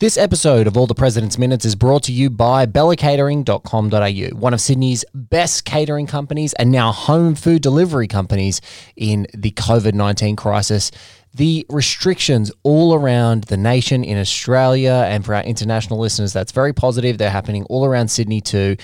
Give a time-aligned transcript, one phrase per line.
[0.00, 4.60] This episode of All the President's Minutes is brought to you by bellacatering.com.au, one of
[4.60, 8.60] Sydney's best catering companies and now home food delivery companies
[8.96, 10.90] in the COVID 19 crisis.
[11.32, 16.72] The restrictions all around the nation in Australia and for our international listeners, that's very
[16.72, 17.16] positive.
[17.16, 18.76] They're happening all around Sydney too.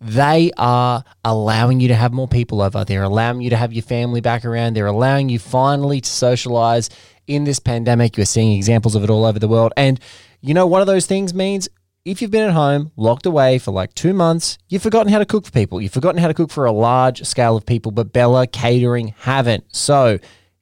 [0.00, 2.86] They are allowing you to have more people over.
[2.86, 4.74] They're allowing you to have your family back around.
[4.74, 6.88] They're allowing you finally to socialize
[7.26, 8.16] in this pandemic.
[8.16, 9.72] You're seeing examples of it all over the world.
[9.76, 10.00] And
[10.44, 11.70] you know, one of those things means
[12.04, 15.24] if you've been at home, locked away for like two months, you've forgotten how to
[15.24, 15.80] cook for people.
[15.80, 19.64] You've forgotten how to cook for a large scale of people, but Bella Catering haven't.
[19.74, 20.18] So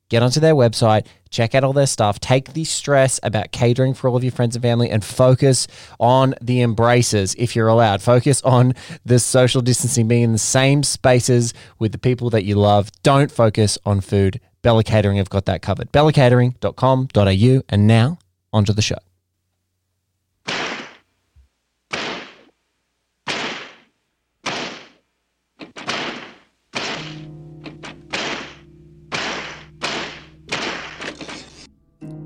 [0.09, 4.09] get onto their website, check out all their stuff, take the stress about catering for
[4.09, 5.67] all of your friends and family, and focus
[5.99, 8.03] on the embraces if you're allowed.
[8.03, 8.75] Focus on
[9.05, 12.89] the social distancing, being in the same spaces with the people that you love.
[13.03, 14.39] Don't focus on food.
[14.63, 15.91] Bella Catering have got that covered.
[15.91, 17.63] BellaCatering.com.au.
[17.69, 18.19] And now,
[18.53, 18.99] onto the show.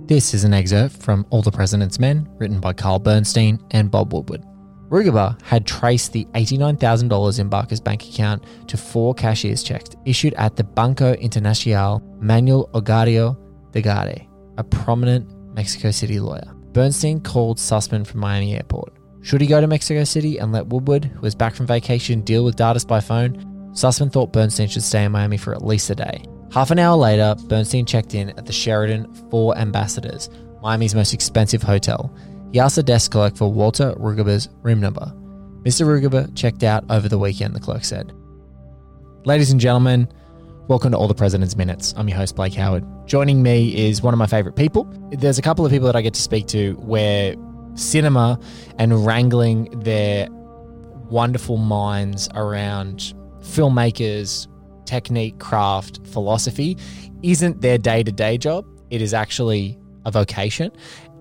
[0.07, 4.13] This is an excerpt from All the President's Men, written by Carl Bernstein and Bob
[4.13, 4.45] Woodward.
[4.89, 10.55] Rugaber had traced the $89,000 in Barker's bank account to four cashier's checks issued at
[10.55, 13.37] the Banco Internacional Manuel Ogario
[13.73, 16.55] de Gare, a prominent Mexico City lawyer.
[16.70, 18.93] Bernstein called Sussman from Miami Airport.
[19.23, 22.45] Should he go to Mexico City and let Woodward, who was back from vacation, deal
[22.45, 23.39] with Dardis by phone?
[23.73, 26.23] Sussman thought Bernstein should stay in Miami for at least a day.
[26.52, 30.30] Half an hour later, Bernstein checked in at the Sheraton Four Ambassadors,
[30.62, 32.14] Miami's most expensive hotel.
[32.52, 35.12] He asked the desk clerk for Walter Rugaber's room number.
[35.62, 35.85] Mr.
[35.85, 38.12] Rugaber checked out over the weekend, the clerk said.
[39.24, 40.08] Ladies and gentlemen,
[40.68, 41.92] welcome to All the President's Minutes.
[41.96, 42.85] I'm your host, Blake Howard.
[43.06, 44.85] Joining me is one of my favorite people.
[45.11, 47.35] There's a couple of people that I get to speak to where
[47.74, 48.39] cinema
[48.79, 50.29] and wrangling their
[51.11, 54.46] wonderful minds around filmmakers,
[54.86, 56.77] technique, craft, philosophy
[57.23, 58.67] isn't their day to day job.
[58.91, 60.70] It is actually a vocation.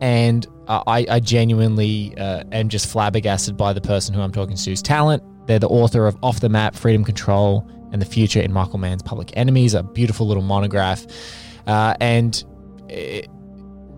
[0.02, 4.56] And uh, I, I, genuinely uh, am just flabbergasted by the person who I'm talking
[4.56, 5.24] to's talent.
[5.48, 9.04] They're the author of Off the Map, Freedom Control, and the Future in Michael Mann's
[9.04, 11.06] Public Enemies, a beautiful little monograph.
[11.66, 12.44] Uh, and
[12.90, 13.28] it,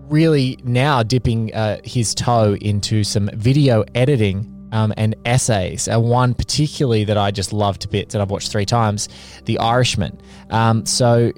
[0.08, 5.88] really now dipping uh, his toe into some video editing um, and essays.
[5.88, 9.08] Uh, one particularly that I just love to bits that I've watched three times,
[9.44, 10.20] The Irishman.
[10.50, 11.32] Um, so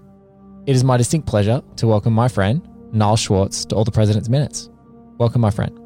[0.66, 4.28] it is my distinct pleasure to welcome my friend, Niles Schwartz, to All the President's
[4.28, 4.68] Minutes.
[5.18, 5.76] Welcome, my friend.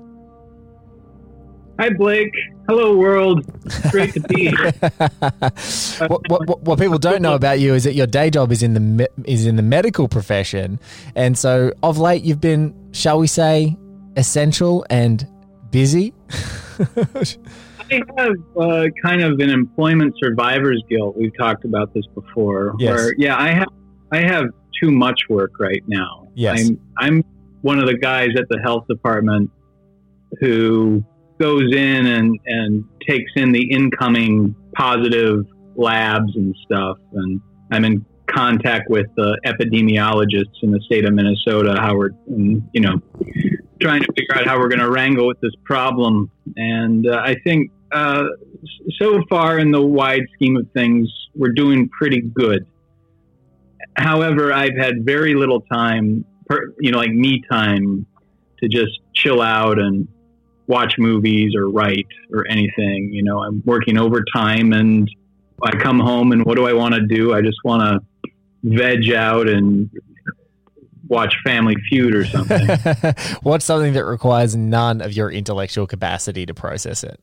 [1.80, 2.32] Hi, Blake.
[2.68, 3.44] Hello, world.
[3.90, 4.72] Great to be here.
[6.06, 8.74] what, what, what, people don't know about you is that your day job is in
[8.74, 10.78] the me- is in the medical profession,
[11.16, 13.76] and so of late you've been, shall we say,
[14.16, 15.26] essential and
[15.74, 16.14] busy.
[17.90, 21.16] I have uh, kind of an employment survivor's guilt.
[21.16, 22.74] We've talked about this before.
[22.78, 22.96] Yes.
[22.96, 23.68] Where yeah, I have
[24.12, 24.46] I have
[24.80, 26.28] too much work right now.
[26.34, 26.68] Yes.
[26.68, 27.24] I'm I'm
[27.62, 29.50] one of the guys at the health department
[30.40, 31.04] who
[31.40, 37.40] goes in and and takes in the incoming positive labs and stuff and
[37.72, 43.00] I'm in contact with the epidemiologists in the state of Minnesota, Howard, and you know,
[43.84, 46.30] trying to figure out how we're going to wrangle with this problem.
[46.56, 48.24] And uh, I think uh,
[48.98, 52.66] so far, in the wide scheme of things, we're doing pretty good.
[53.96, 58.06] However, I've had very little time, per, you know, like me time,
[58.60, 60.08] to just chill out and
[60.66, 63.10] watch movies or write or anything.
[63.12, 65.08] You know, I'm working overtime and
[65.62, 67.34] I come home and what do I want to do?
[67.34, 68.30] I just want to
[68.64, 69.90] veg out and
[71.14, 72.68] watch Family Feud or something.
[73.42, 77.18] What's something that requires none of your intellectual capacity to process it?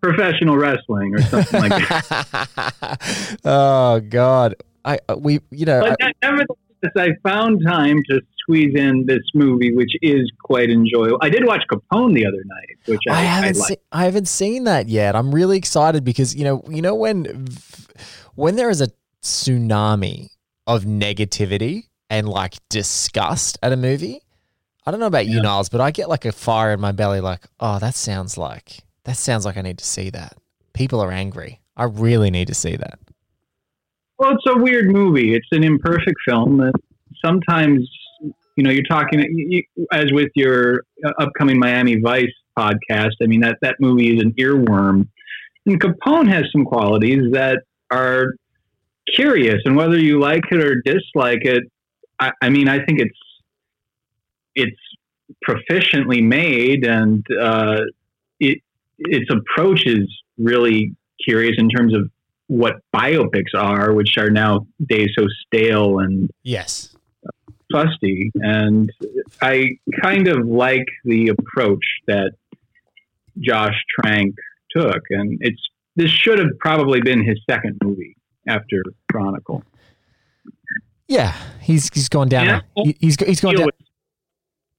[0.00, 3.38] Professional wrestling or something like that.
[3.44, 5.80] oh God, I uh, we you know.
[5.80, 11.18] But I, nevertheless, I found time to squeeze in this movie, which is quite enjoyable.
[11.22, 14.26] I did watch Capone the other night, which I, I haven't I, se- I haven't
[14.26, 15.14] seen that yet.
[15.14, 17.46] I'm really excited because you know you know when
[18.34, 18.88] when there is a
[19.22, 20.30] tsunami
[20.66, 24.20] of negativity and like disgust at a movie,
[24.84, 27.20] I don't know about you, Niles, but I get like a fire in my belly.
[27.20, 30.36] Like, oh, that sounds like that sounds like I need to see that.
[30.74, 31.60] People are angry.
[31.74, 32.98] I really need to see that.
[34.18, 35.34] Well, it's a weird movie.
[35.34, 36.74] It's an imperfect film that
[37.24, 37.88] sometimes,
[38.56, 42.26] you know, you're talking you, as with your uh, upcoming Miami Vice
[42.58, 43.12] podcast.
[43.22, 45.08] I mean, that that movie is an earworm,
[45.64, 48.34] and Capone has some qualities that are
[49.14, 51.62] curious, and whether you like it or dislike it,
[52.22, 53.18] I, I mean, I think it's
[54.54, 54.80] it's
[55.46, 57.80] proficiently made, and uh,
[58.38, 58.58] it
[58.98, 60.06] its approach is
[60.38, 62.10] really curious in terms of
[62.46, 66.94] what biopics are, which are now days so stale and Yes.
[67.72, 68.30] fusty.
[68.34, 68.90] And
[69.40, 72.32] I kind of like the approach that
[73.40, 74.34] Josh Trank
[74.76, 75.02] took.
[75.10, 75.62] And it's
[75.96, 78.16] this should have probably been his second movie
[78.46, 79.64] after Chronicle.
[81.12, 82.46] Yeah, he's he's gone down.
[82.46, 82.60] Yeah.
[82.76, 83.68] A, he- he's he's gone down.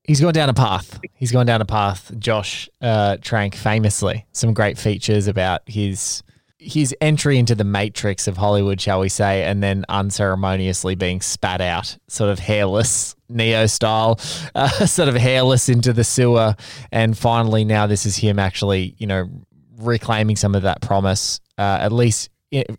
[0.03, 0.99] He's gone down a path.
[1.13, 2.11] He's gone down a path.
[2.19, 6.23] Josh uh, Trank famously some great features about his
[6.57, 11.59] his entry into the matrix of Hollywood, shall we say, and then unceremoniously being spat
[11.61, 14.17] out, sort of hairless, Neo style,
[14.55, 16.55] uh, sort of hairless into the sewer,
[16.91, 19.29] and finally now this is him actually, you know,
[19.77, 22.29] reclaiming some of that promise, uh, at least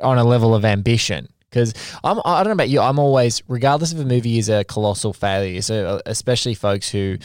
[0.03, 1.29] on a level of ambition.
[1.55, 1.73] Because
[2.03, 5.13] I'm, I don't know about you, I'm always, regardless if a movie is a colossal
[5.13, 7.17] failure, so uh, especially folks who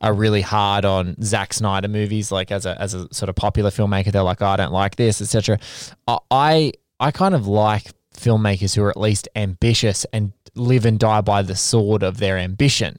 [0.00, 3.70] are really hard on Zack Snyder movies, like as a as a sort of popular
[3.70, 5.60] filmmaker, they're like, oh, I don't like this, etc.
[6.08, 10.98] I I I kind of like filmmakers who are at least ambitious and live and
[10.98, 12.98] die by the sword of their ambition.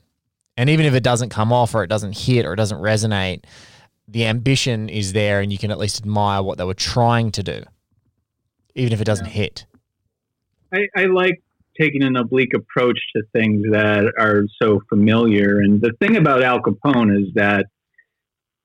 [0.55, 3.43] And even if it doesn't come off or it doesn't hit or it doesn't resonate,
[4.07, 7.43] the ambition is there and you can at least admire what they were trying to
[7.43, 7.63] do,
[8.73, 9.65] even if it doesn't hit.
[10.73, 11.41] I, I like
[11.79, 15.59] taking an oblique approach to things that are so familiar.
[15.59, 17.67] And the thing about Al Capone is that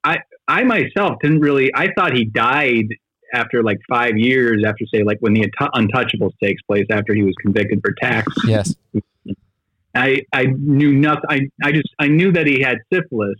[0.05, 0.19] I
[0.49, 2.87] I myself didn't really I thought he died
[3.35, 7.35] after like five years after say like when the Untouchables takes place after he was
[7.41, 8.33] convicted for tax.
[8.47, 8.75] Yes.
[9.95, 11.23] I I knew nothing.
[11.29, 13.37] I I just I knew that he had syphilis.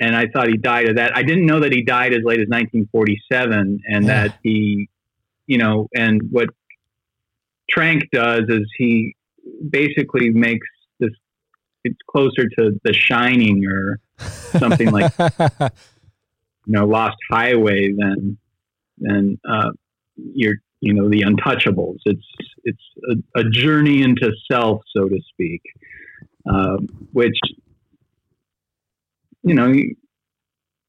[0.00, 1.16] And I thought he died of that.
[1.16, 4.24] I didn't know that he died as late as 1947, and Yeah.
[4.24, 4.88] that he,
[5.46, 6.48] you know, and what
[7.70, 9.14] Trank does is he
[9.70, 10.66] basically makes
[11.00, 11.10] this.
[11.84, 14.00] It's closer to The Shining or
[14.58, 15.68] something like you
[16.66, 18.38] know Lost Highway than
[18.98, 19.70] than uh,
[20.16, 21.98] your you know the Untouchables.
[22.04, 22.26] It's
[22.64, 25.62] it's a, a journey into self, so to speak,
[26.48, 27.38] um, which
[29.42, 29.72] you know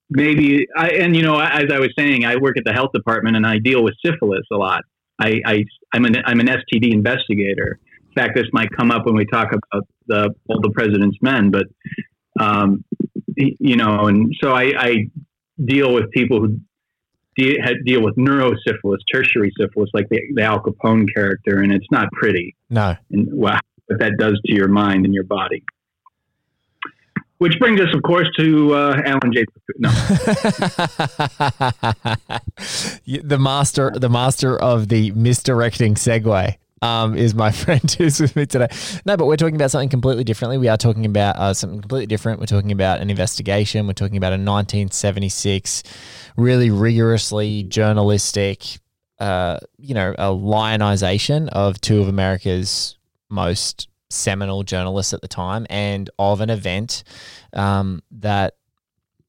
[0.10, 3.36] maybe I and you know as I was saying, I work at the health department
[3.36, 4.83] and I deal with syphilis a lot.
[5.19, 5.63] I, I
[5.94, 7.79] I'm an I'm an STD investigator.
[8.07, 11.51] In fact, this might come up when we talk about the all the president's men,
[11.51, 11.65] but
[12.39, 12.83] um,
[13.35, 14.95] you know, and so I, I
[15.63, 16.59] deal with people who
[17.38, 22.12] de- deal with neurosyphilis, tertiary syphilis, like the, the Al Capone character, and it's not
[22.13, 22.56] pretty.
[22.69, 22.95] no.
[23.12, 25.63] And wow, what that does to your mind and your body.
[27.37, 29.45] Which brings us, of course, to uh, Alan J.
[29.77, 29.89] No,
[33.05, 36.55] the master, the master of the misdirecting segue.
[36.81, 38.67] Um, is my friend who's with me today.
[39.05, 40.57] No, but we're talking about something completely differently.
[40.57, 42.39] We are talking about uh, something completely different.
[42.39, 43.88] We're talking about an investigation.
[43.88, 45.83] We're talking about a 1976,
[46.38, 48.79] really rigorously journalistic,
[49.19, 52.98] uh, you know, a lionization of two of America's
[53.29, 57.03] most seminal journalists at the time, and of an event
[57.53, 58.55] um, that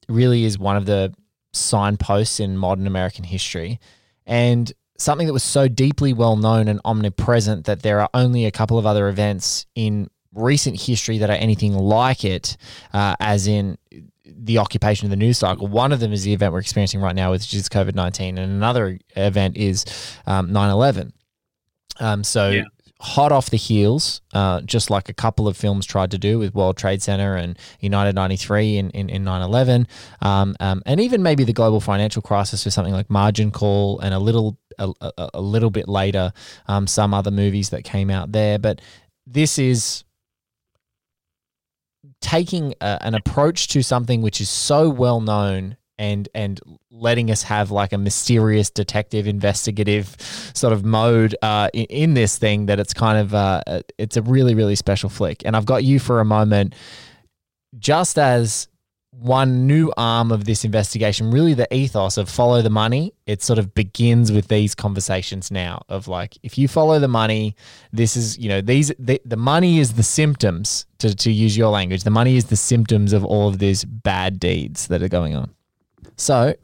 [0.09, 1.13] really is one of the
[1.53, 3.81] signposts in modern American history,
[4.27, 8.51] and something that was so deeply well known and omnipresent that there are only a
[8.51, 12.57] couple of other events in recent history that are anything like it,
[12.93, 13.79] uh, as in
[14.25, 15.67] the occupation of the news cycle.
[15.67, 18.53] One of them is the event we're experiencing right now, which is COVID 19, and
[18.53, 19.85] another event is
[20.27, 21.13] um, 9 11.
[21.99, 22.65] Um, so, Yeah.
[23.01, 26.55] Hot off the heels, uh, just like a couple of films tried to do with
[26.55, 29.87] World Trade Center and United 93 in, in, in 9-11,
[30.23, 34.15] um, um, and even maybe the global financial crisis with something like Margin Call and
[34.15, 36.33] a little a, a, a little bit later
[36.69, 38.59] um, some other movies that came out there.
[38.59, 38.81] But
[39.27, 40.05] this is
[42.21, 46.61] taking a, an approach to something which is so well known and and
[46.91, 50.17] letting us have like a mysterious detective investigative
[50.55, 53.63] sort of mode uh, in, in this thing that it's kind of uh,
[53.99, 56.75] it's a really really special flick and i've got you for a moment
[57.79, 58.69] just as
[59.19, 63.15] one new arm of this investigation, really the ethos of follow the money.
[63.27, 67.57] It sort of begins with these conversations now of like, if you follow the money,
[67.93, 71.71] this is, you know, these, the, the money is the symptoms to, to use your
[71.71, 72.05] language.
[72.05, 75.56] The money is the symptoms of all of these bad deeds that are going on.
[76.17, 76.55] So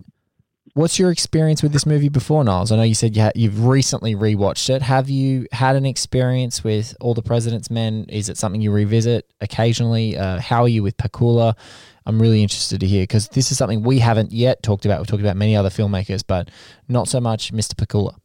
[0.75, 2.73] what's your experience with this movie before, Niles?
[2.73, 4.83] I know you said you ha- you've recently rewatched it.
[4.83, 8.07] Have you had an experience with All the President's Men?
[8.09, 10.17] Is it something you revisit occasionally?
[10.17, 11.57] Uh, how are you with Pakula?
[12.05, 14.99] I'm really interested to hear because this is something we haven't yet talked about.
[14.99, 16.51] We've talked about many other filmmakers, but
[16.89, 17.75] not so much Mr.
[17.75, 18.17] Pakula.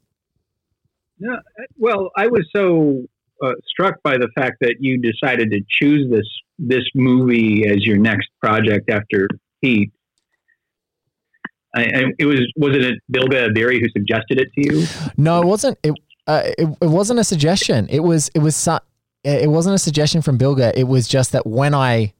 [1.19, 1.37] No,
[1.77, 3.03] well, I was so
[3.43, 6.25] uh, struck by the fact that you decided to choose this
[6.59, 9.27] this movie as your next project after
[9.61, 9.91] Heat.
[11.75, 14.87] I, I, it was was it Bilge Ebiri who suggested it to you?
[15.17, 15.77] No, it wasn't.
[15.83, 15.93] It,
[16.25, 17.87] uh, it it wasn't a suggestion.
[17.89, 18.67] It was it was
[19.23, 20.73] it wasn't a suggestion from Bilge.
[20.75, 22.13] It was just that when I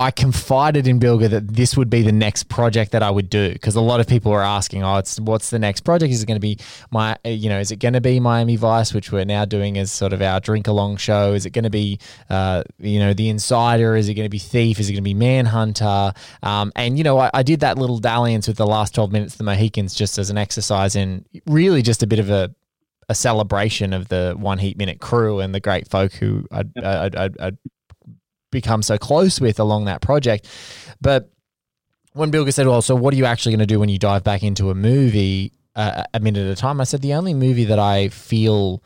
[0.00, 3.52] I confided in Bilge that this would be the next project that I would do
[3.52, 6.12] because a lot of people were asking, "Oh, it's what's the next project?
[6.12, 6.58] Is it going to be
[6.90, 9.92] my, you know, is it going to be Miami Vice, which we're now doing as
[9.92, 11.32] sort of our drink along show?
[11.32, 13.94] Is it going to be, uh, you know, The Insider?
[13.94, 14.80] Is it going to be Thief?
[14.80, 16.12] Is it going to be Manhunter?
[16.42, 19.34] Um, and you know, I, I, did that little dalliance with the last twelve minutes,
[19.34, 22.52] of the Mohicans, just as an exercise in really just a bit of a
[23.08, 27.14] a celebration of the one heat minute crew and the great folk who I'd, I'd,
[27.14, 27.58] I'd, I'd
[28.54, 30.48] become so close with along that project.
[31.00, 31.30] But
[32.14, 34.24] when Bilge said, "Well, so what are you actually going to do when you dive
[34.24, 37.64] back into a movie uh, a minute at a time?" I said, "The only movie
[37.64, 38.82] that I feel."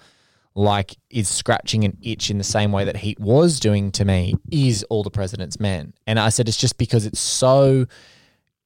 [0.55, 4.35] like is scratching an itch in the same way that Heat was doing to me
[4.51, 5.95] is All the President's Men.
[6.05, 7.87] And I said it's just because it's so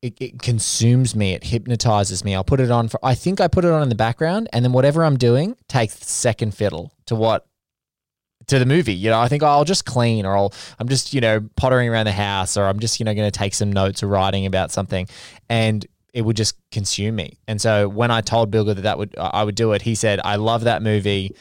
[0.00, 2.34] it, it, consumes me, it hypnotizes me.
[2.34, 4.64] I'll put it on for I think I put it on in the background and
[4.64, 7.46] then whatever I'm doing takes second fiddle to what
[8.46, 8.94] to the movie.
[8.94, 11.88] You know, I think oh, I'll just clean or I'll I'm just, you know, pottering
[11.88, 14.46] around the house or I'm just, you know, going to take some notes or writing
[14.46, 15.06] about something
[15.48, 17.38] and it would just consume me.
[17.48, 20.20] And so when I told Bilge that that would I would do it, he said,
[20.24, 21.34] "I love that movie.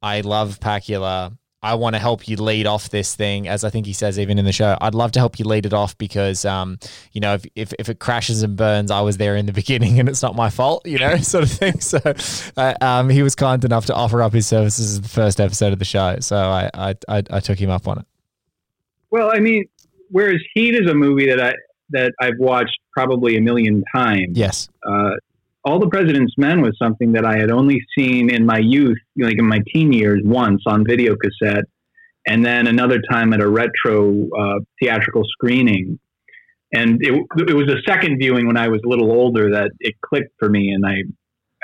[0.00, 1.36] I love Pakula.
[1.62, 4.38] I want to help you lead off this thing, as I think he says even
[4.38, 4.76] in the show.
[4.80, 6.78] I'd love to help you lead it off because, um,
[7.12, 10.00] you know, if, if, if, it crashes and burns, I was there in the beginning
[10.00, 11.80] and it's not my fault, you know, sort of thing.
[11.80, 11.98] So
[12.56, 15.72] uh, um, he was kind enough to offer up his services as the first episode
[15.72, 16.16] of the show.
[16.20, 18.06] So I, I, I, I took him up on it.
[19.10, 19.66] Well, I mean,
[20.10, 21.52] whereas Heat is a movie that I
[21.90, 24.36] that I've watched probably a million times.
[24.36, 24.68] Yes.
[24.86, 25.10] Uh,
[25.64, 29.38] all the President's Men was something that I had only seen in my youth, like
[29.38, 31.64] in my teen years, once on video cassette,
[32.26, 35.98] and then another time at a retro uh, theatrical screening.
[36.74, 37.12] And it,
[37.48, 40.48] it was a second viewing when I was a little older that it clicked for
[40.48, 41.02] me, and I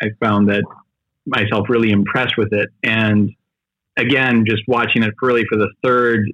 [0.00, 0.62] I found that
[1.26, 2.68] myself really impressed with it.
[2.84, 3.30] And
[3.96, 6.30] again, just watching it really for the third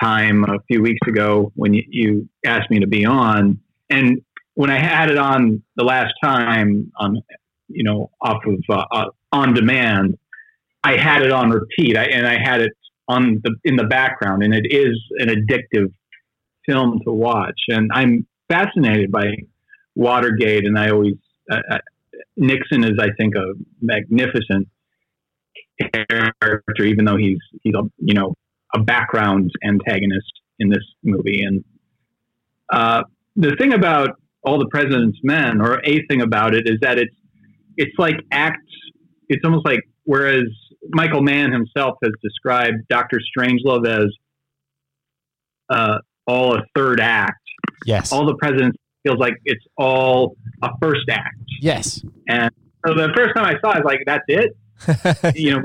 [0.00, 4.20] time a few weeks ago when you, you asked me to be on, and
[4.54, 7.22] when I had it on the last time on,
[7.68, 10.18] you know, off of uh, uh, on demand,
[10.84, 12.72] I had it on repeat, I, and I had it
[13.08, 15.92] on the in the background, and it is an addictive
[16.66, 17.60] film to watch.
[17.68, 19.36] And I'm fascinated by
[19.94, 21.16] Watergate, and I always
[21.50, 21.78] uh, uh
[22.36, 24.68] Nixon is, I think, a magnificent
[25.80, 28.34] character, even though he's he's a you know
[28.74, 31.42] a background antagonist in this movie.
[31.42, 31.64] And
[32.72, 33.02] uh,
[33.36, 37.14] the thing about all the president's men or a thing about it is that it's
[37.76, 38.58] it's like acts
[39.28, 40.44] it's almost like whereas
[40.90, 44.10] michael mann himself has described dr strangelove as
[45.72, 47.40] uh, all a third act.
[47.86, 48.12] Yes.
[48.12, 51.36] All the presidents feels like it's all a first act.
[51.60, 52.04] Yes.
[52.28, 52.50] And
[52.86, 54.56] so the first time i saw it I was like that's it?
[55.36, 55.62] You know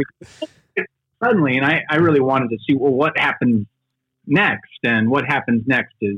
[1.24, 3.66] suddenly and I, I really wanted to see well what happens
[4.26, 4.80] next?
[4.84, 6.18] And what happens next is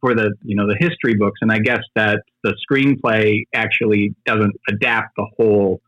[0.00, 4.54] for the you know the history books, and I guess that the screenplay actually doesn't
[4.68, 5.80] adapt the whole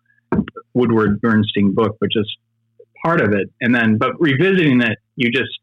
[0.74, 2.30] Woodward Bernstein book, but just
[3.04, 3.50] part of it.
[3.60, 5.58] And then, but revisiting it, you just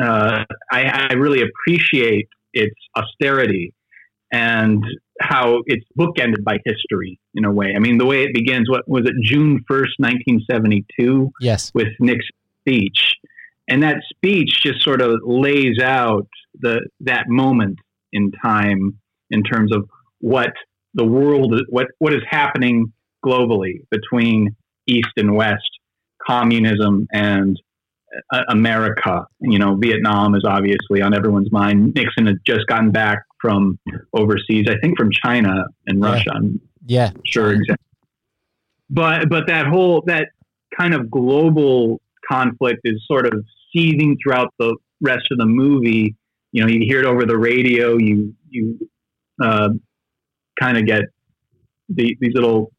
[0.00, 3.74] uh, I, I really appreciate its austerity
[4.32, 4.84] and
[5.20, 7.72] how it's bookended by history in a way.
[7.74, 11.32] I mean, the way it begins, what was it, June 1st, 1972?
[11.40, 11.72] Yes.
[11.74, 13.14] With Nixon's speech.
[13.68, 16.26] And that speech just sort of lays out
[16.60, 17.78] the that moment
[18.12, 18.98] in time
[19.30, 19.88] in terms of
[20.20, 20.52] what
[20.94, 22.92] the world what what is happening
[23.24, 24.56] globally between
[24.86, 25.68] east and west
[26.26, 27.60] communism and
[28.32, 29.26] uh, America.
[29.40, 31.94] You know Vietnam is obviously on everyone's mind.
[31.94, 33.78] Nixon had just gotten back from
[34.14, 36.10] overseas I think from China and yeah.
[36.10, 36.30] Russia.
[36.34, 37.10] I'm yeah.
[37.26, 37.84] sure exactly
[38.90, 40.28] but but that whole that
[40.78, 43.44] kind of global conflict is sort of
[43.74, 46.16] seething throughout the rest of the movie
[46.52, 47.96] you know, you hear it over the radio.
[47.98, 48.78] You you
[49.42, 49.70] uh,
[50.60, 51.02] kind of get
[51.88, 52.72] the, these little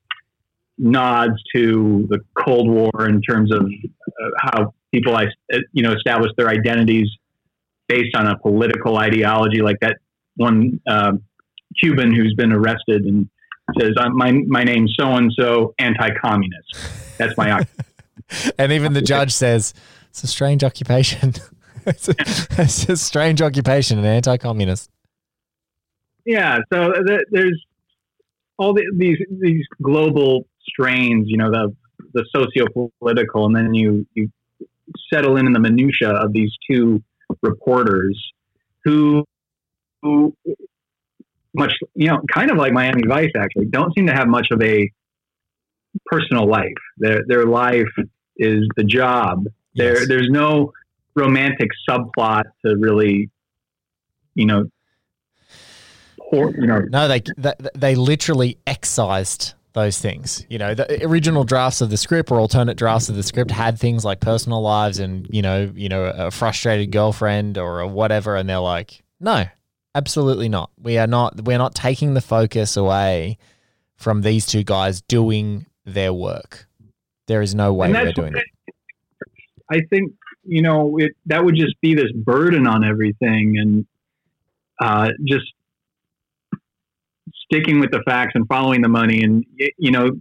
[0.77, 5.27] nods to the Cold War in terms of uh, how people, I
[5.72, 7.08] you know, establish their identities
[7.88, 9.98] based on a political ideology, like that
[10.36, 11.13] one uh,
[11.79, 13.29] Cuban who's been arrested and
[13.79, 17.65] says, "My my name's so and so, anti-communist." That's my.
[18.58, 19.74] and even the judge says
[20.10, 21.34] it's a strange occupation.
[21.86, 24.89] it's, a, it's, a, strange occupation, an anti-communist.
[26.25, 27.63] Yeah, so th- there's
[28.58, 31.75] all the, these these global strains, you know, the
[32.13, 34.30] the socio-political, and then you you
[35.12, 37.01] settle in in the minutia of these two
[37.42, 38.20] reporters
[38.84, 39.24] who
[40.01, 40.34] who
[41.54, 44.62] much you know kind of like Miami Vice actually don't seem to have much of
[44.62, 44.89] a
[46.06, 46.68] personal life.
[46.98, 47.92] Their their life
[48.38, 49.46] is the job.
[49.74, 50.00] Yes.
[50.00, 50.74] There there's no
[51.16, 53.30] romantic subplot to really
[54.36, 54.70] you know
[56.18, 60.46] or, you know no they, they they literally excised those things.
[60.50, 63.78] You know, the original drafts of the script or alternate drafts of the script had
[63.80, 68.36] things like personal lives and you know, you know, a frustrated girlfriend or a whatever,
[68.36, 69.46] and they're like, no,
[69.96, 70.72] absolutely not.
[70.82, 71.44] We are not.
[71.44, 73.38] We're not taking the focus away
[73.96, 76.68] from these two guys doing their work.
[77.28, 78.46] There is no way we're doing it.
[79.72, 81.12] I think you know it.
[81.26, 83.86] That would just be this burden on everything, and
[84.82, 85.46] uh, just
[87.52, 89.24] sticking with the facts and following the money.
[89.24, 89.44] And,
[89.78, 90.12] you know,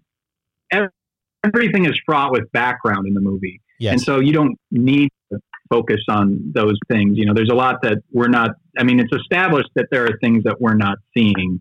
[1.45, 3.61] everything is fraught with background in the movie.
[3.79, 3.93] Yes.
[3.93, 5.39] And so you don't need to
[5.71, 7.19] focus on those things.
[7.19, 10.19] You know, there's a lot that we're not, I mean, it's established that there are
[10.23, 11.59] things that we're not seeing,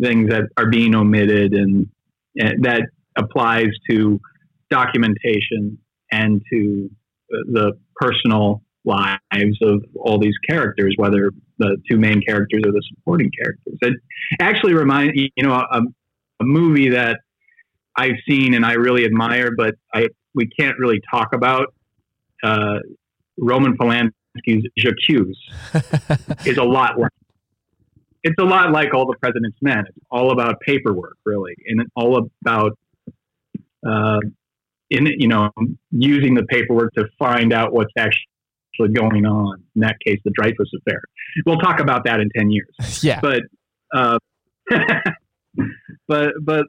[0.00, 1.88] things that are being omitted, and,
[2.36, 2.82] and that
[3.16, 4.20] applies to
[4.68, 5.78] documentation
[6.10, 6.90] and to
[7.52, 13.30] the personal lives of all these characters, whether the two main characters or the supporting
[13.40, 13.78] characters.
[13.80, 13.94] It
[14.40, 15.80] actually reminds you know a,
[16.40, 17.20] a movie that
[17.96, 21.74] I've seen and I really admire, but I we can't really talk about.
[22.42, 22.78] Uh,
[23.38, 25.36] Roman Polanski's J'accuse
[26.46, 27.10] is a lot like
[28.22, 29.84] it's a lot like all the President's Men.
[29.86, 32.78] It's all about paperwork, really, and all about
[33.86, 34.18] uh,
[34.90, 35.50] in you know
[35.90, 39.62] using the paperwork to find out what's actually going on.
[39.74, 41.00] In that case, the Dreyfus affair.
[41.46, 42.68] We'll talk about that in ten years.
[43.02, 43.42] Yeah, but
[43.94, 44.18] uh,
[46.08, 46.66] but but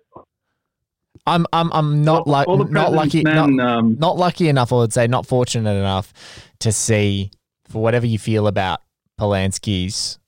[1.27, 4.71] I'm I'm I'm not like not lucky men, not, um, not lucky enough.
[4.71, 6.13] I would say not fortunate enough
[6.59, 7.31] to see
[7.67, 8.81] for whatever you feel about
[9.19, 10.19] Polanski's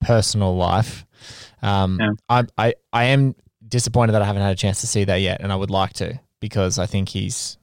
[0.00, 1.04] personal life.
[1.62, 2.10] Um, yeah.
[2.28, 3.34] I I I am
[3.68, 5.92] disappointed that I haven't had a chance to see that yet, and I would like
[5.94, 7.58] to because I think he's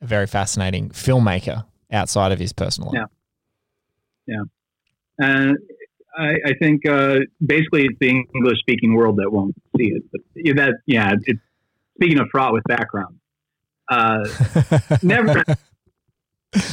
[0.00, 3.08] a very fascinating filmmaker outside of his personal life.
[4.26, 4.34] Yeah.
[5.18, 5.26] Yeah.
[5.26, 5.58] And
[6.16, 10.02] I, I think uh, basically it's the English speaking world that won't see it.
[10.12, 10.20] But
[10.56, 11.40] that, yeah, it's
[11.96, 13.18] speaking of fraught with background.
[13.90, 14.28] Uh,
[15.02, 15.42] never.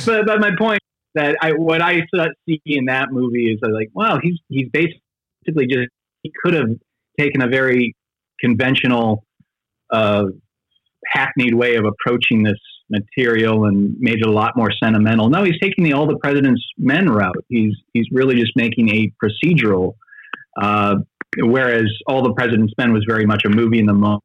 [0.06, 0.82] but, but my point
[1.16, 2.02] that I, what I
[2.46, 5.88] see in that movie is like, wow, he's, he's basically just,
[6.24, 6.68] he could have
[7.18, 7.96] taken a very
[8.40, 9.24] conventional,
[9.92, 10.26] uh,
[11.06, 15.30] hackneyed way of approaching this material and made it a lot more sentimental.
[15.30, 17.44] No, he's taking the All the President's Men route.
[17.50, 19.94] He's he's really just making a procedural,
[20.62, 20.98] uh,
[21.40, 24.22] whereas All the President's Men was very much a movie in the moment.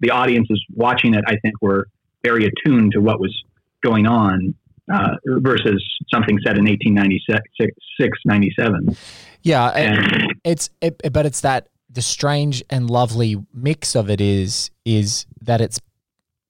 [0.00, 1.86] The audiences watching it, I think, were
[2.22, 3.34] very attuned to what was
[3.82, 4.54] going on
[4.92, 8.96] uh, versus something set in 1896, 97.
[9.42, 14.70] Yeah, and, it's it, but it's that the strange and lovely mix of it is
[14.84, 15.80] is that it's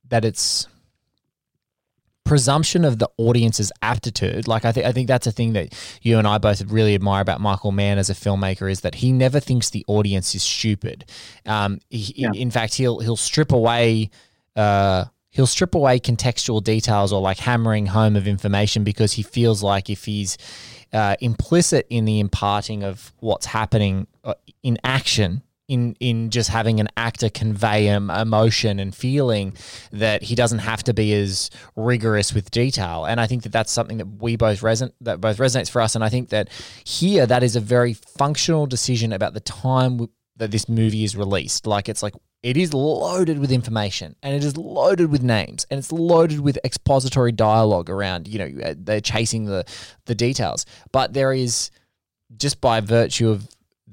[0.09, 0.67] that it's
[2.25, 4.47] presumption of the audience's aptitude.
[4.47, 7.23] Like I think I think that's a thing that you and I both really admire
[7.23, 11.07] about Michael Mann as a filmmaker is that he never thinks the audience is stupid.
[11.47, 12.33] Um, he, yeah.
[12.33, 14.11] In fact, he'll he'll strip away.
[14.55, 19.63] Uh, he'll strip away contextual details or like hammering home of information because he feels
[19.63, 20.37] like if he's
[20.93, 24.07] uh, implicit in the imparting of what's happening
[24.63, 29.55] in action in in just having an actor convey emotion and feeling
[29.93, 33.05] that he doesn't have to be as rigorous with detail.
[33.05, 35.95] And i think that that's something that we both resonate that both resonates for us.
[35.95, 36.49] And i think that
[36.85, 41.67] here that is a very functional decision about the time that this movie is released.
[41.67, 45.79] Like it's like it is loaded with information and it is loaded with names and
[45.79, 49.65] it's loaded with expository dialogue around you know uh, they're chasing the
[50.07, 50.67] the details.
[50.91, 51.71] But there is
[52.37, 53.49] just by virtue of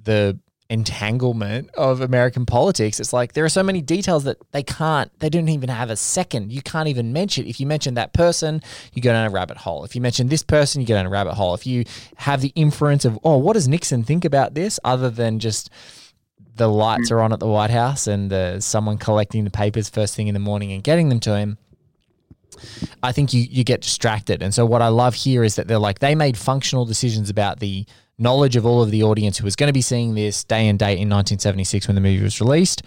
[0.07, 0.39] the
[0.69, 2.99] entanglement of American politics.
[2.99, 5.95] It's like there are so many details that they can't, they don't even have a
[5.95, 6.51] second.
[6.51, 7.45] You can't even mention.
[7.45, 8.61] If you mention that person,
[8.93, 9.85] you go down a rabbit hole.
[9.85, 11.53] If you mention this person, you go down a rabbit hole.
[11.53, 11.85] If you
[12.17, 15.69] have the inference of, oh, what does Nixon think about this, other than just
[16.55, 20.15] the lights are on at the White House and uh, someone collecting the papers first
[20.15, 21.57] thing in the morning and getting them to him.
[23.03, 24.41] I think you you get distracted.
[24.41, 27.59] And so what I love here is that they're like they made functional decisions about
[27.59, 27.85] the
[28.19, 30.79] knowledge of all of the audience who was going to be seeing this day and
[30.79, 32.81] date in 1976 when the movie was released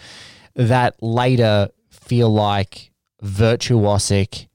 [0.54, 2.90] that later feel like
[3.22, 4.48] virtuosic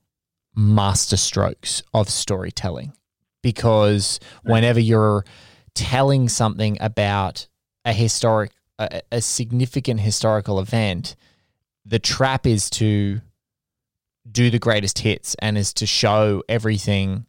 [0.57, 2.93] masterstrokes of storytelling.
[3.41, 5.23] Because whenever you're
[5.75, 7.47] telling something about
[7.83, 11.15] a historic a, a significant historical event
[11.85, 13.21] the trap is to
[14.29, 17.25] do the greatest hits and is to show everything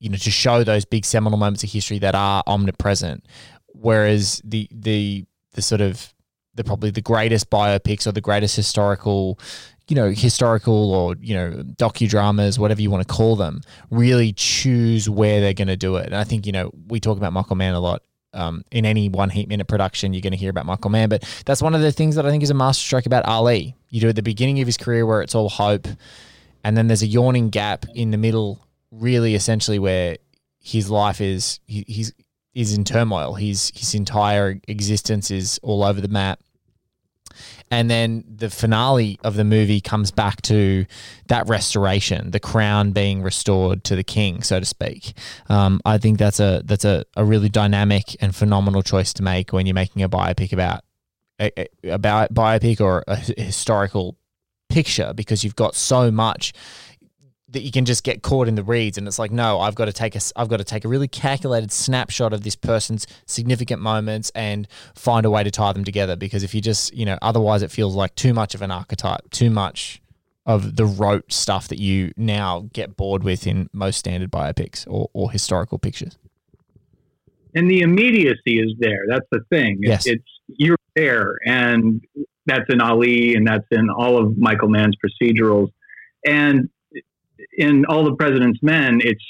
[0.00, 3.24] you know, to show those big seminal moments of history that are omnipresent.
[3.68, 6.12] Whereas the the the sort of
[6.54, 9.38] the probably the greatest biopics or the greatest historical,
[9.88, 13.60] you know, historical or you know docudramas, whatever you want to call them,
[13.90, 16.06] really choose where they're going to do it.
[16.06, 18.02] And I think you know we talk about Michael Mann a lot.
[18.32, 21.24] Um, in any one heat minute production, you're going to hear about Michael Mann, but
[21.46, 23.74] that's one of the things that I think is a masterstroke about Ali.
[23.88, 25.88] You do at the beginning of his career where it's all hope,
[26.62, 30.16] and then there's a yawning gap in the middle really essentially where
[30.58, 32.12] his life is he, he's
[32.54, 33.34] is in turmoil.
[33.34, 36.40] His his entire existence is all over the map.
[37.70, 40.84] And then the finale of the movie comes back to
[41.28, 45.12] that restoration, the crown being restored to the king, so to speak.
[45.48, 49.52] Um, I think that's a that's a, a really dynamic and phenomenal choice to make
[49.52, 50.82] when you're making a biopic about
[51.40, 54.16] a, about biopic or a historical
[54.68, 56.52] picture because you've got so much
[57.52, 59.86] that you can just get caught in the reeds and it's like no i've got
[59.86, 63.82] to take a i've got to take a really calculated snapshot of this person's significant
[63.82, 67.18] moments and find a way to tie them together because if you just you know
[67.22, 70.00] otherwise it feels like too much of an archetype too much
[70.46, 75.08] of the rote stuff that you now get bored with in most standard biopics or,
[75.12, 76.18] or historical pictures.
[77.54, 79.78] And the immediacy is there that's the thing.
[79.80, 80.06] Yes.
[80.06, 82.00] it's you're there and
[82.46, 85.68] that's in ali and that's in all of michael mann's procedurals.
[86.26, 86.68] And
[87.56, 89.24] in all the president's men, it's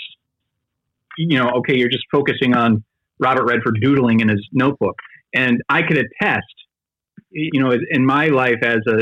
[1.19, 2.83] you know, okay, you're just focusing on
[3.19, 4.97] Robert Redford doodling in his notebook,
[5.35, 6.55] and I could attest,
[7.31, 8.99] you know, in my life as a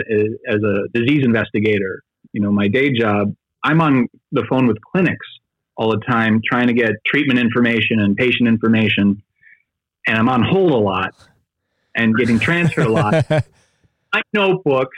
[0.48, 5.26] as a disease investigator, you know, my day job, I'm on the phone with clinics
[5.76, 9.22] all the time trying to get treatment information and patient information,
[10.06, 11.14] and I'm on hold a lot
[11.94, 13.30] and getting transferred a lot.
[14.12, 14.96] my notebooks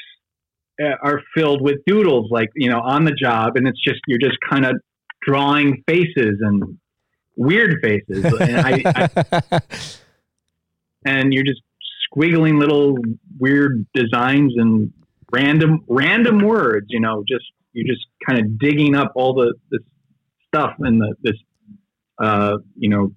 [1.02, 4.38] are filled with doodles, like you know, on the job, and it's just you're just
[4.48, 4.76] kind of
[5.22, 6.78] drawing faces and
[7.36, 8.82] weird faces, and, I,
[9.52, 9.60] I,
[11.04, 11.62] and you're just
[12.12, 12.96] squiggling little
[13.38, 14.92] weird designs and
[15.32, 16.86] random random words.
[16.88, 19.82] You know, just you're just kind of digging up all the this
[20.48, 21.36] stuff and the this
[22.20, 23.12] uh, you know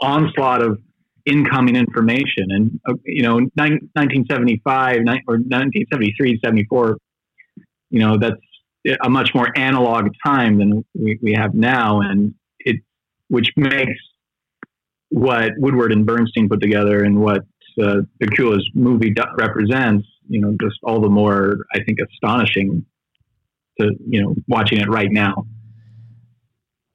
[0.00, 0.78] onslaught of
[1.26, 2.50] incoming information.
[2.50, 6.98] And, uh, you know, 1975 or 1973, 74,
[7.90, 8.36] you know, that's
[9.04, 12.00] a much more analog time than we, we have now.
[12.00, 12.76] And it,
[13.28, 13.98] which makes
[15.10, 17.42] what Woodward and Bernstein put together and what
[17.80, 22.84] uh, Pakula's movie represents, you know, just all the more, I think, astonishing
[23.80, 25.46] to, you know, watching it right now.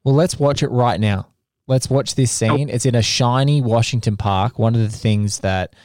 [0.04, 1.28] Well, let's watch it right now.
[1.68, 2.70] Let's watch this scene.
[2.70, 4.58] It's in a shiny Washington Park.
[4.58, 5.76] One of the things that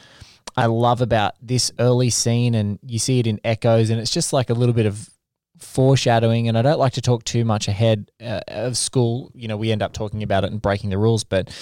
[0.56, 4.32] I love about this early scene, and you see it in echoes, and it's just
[4.32, 5.10] like a little bit of
[5.58, 6.48] foreshadowing.
[6.48, 9.30] And I don't like to talk too much ahead uh, of school.
[9.34, 11.54] You know, we end up talking about it and breaking the rules, but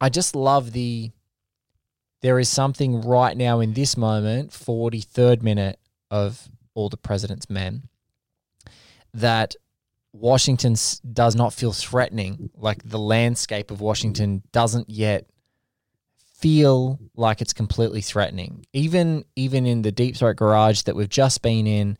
[0.00, 1.12] I just love the.
[2.22, 5.78] There is something right now in this moment, 43rd minute
[6.10, 7.84] of All the President's Men,
[9.14, 9.54] that
[10.12, 10.74] Washington
[11.12, 12.50] does not feel threatening.
[12.56, 15.26] Like the landscape of Washington doesn't yet
[16.40, 18.64] feel like it's completely threatening.
[18.72, 21.96] Even even in the Deep Throat garage that we've just been in,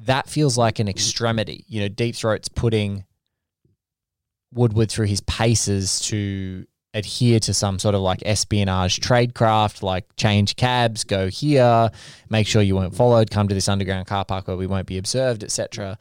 [0.00, 1.64] that feels like an extremity.
[1.68, 3.04] You know, Deep Throat's putting
[4.52, 10.56] Woodward through his paces to adhere to some sort of like espionage tradecraft, like change
[10.56, 11.90] cabs, go here,
[12.28, 14.98] make sure you weren't followed, come to this underground car park where we won't be
[14.98, 15.96] observed, etc.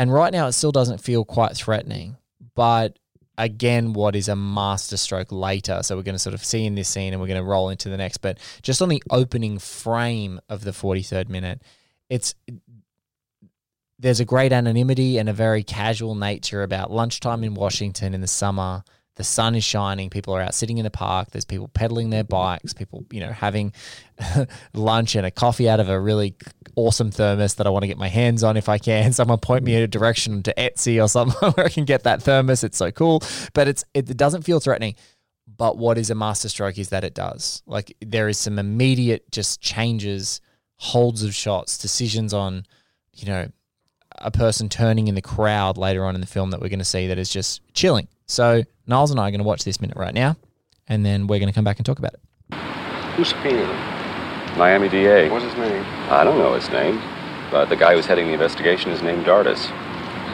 [0.00, 2.16] And right now, it still doesn't feel quite threatening,
[2.54, 2.98] but
[3.36, 5.80] again what is a masterstroke later.
[5.82, 7.68] So we're going to sort of see in this scene and we're going to roll
[7.68, 8.18] into the next.
[8.18, 11.60] But just on the opening frame of the 43rd minute,
[12.08, 12.34] it's
[13.98, 18.26] there's a great anonymity and a very casual nature about lunchtime in Washington in the
[18.26, 18.82] summer
[19.16, 22.24] the sun is shining, people are out sitting in the park, there's people pedaling their
[22.24, 23.72] bikes, people, you know, having
[24.74, 26.34] lunch and a coffee out of a really
[26.76, 29.12] awesome thermos that I want to get my hands on if I can.
[29.20, 32.22] Someone point me in a direction to Etsy or something where I can get that
[32.22, 32.64] thermos.
[32.64, 34.94] It's so cool, but it's it doesn't feel threatening.
[35.56, 37.62] But what is a masterstroke is that it does.
[37.66, 40.40] Like there is some immediate just changes,
[40.76, 42.64] holds of shots, decisions on,
[43.12, 43.48] you know,
[44.20, 46.84] a person turning in the crowd later on in the film that we're going to
[46.84, 48.08] see that is just chilling.
[48.26, 50.36] So Niles and I are going to watch this minute right now,
[50.88, 52.54] and then we're going to come back and talk about it.
[53.16, 54.58] Who's subpoenaed him?
[54.58, 55.30] Miami DA.
[55.30, 55.84] What's his name?
[56.10, 57.00] I don't know his name,
[57.50, 59.66] but the guy who's heading the investigation is named Dardis.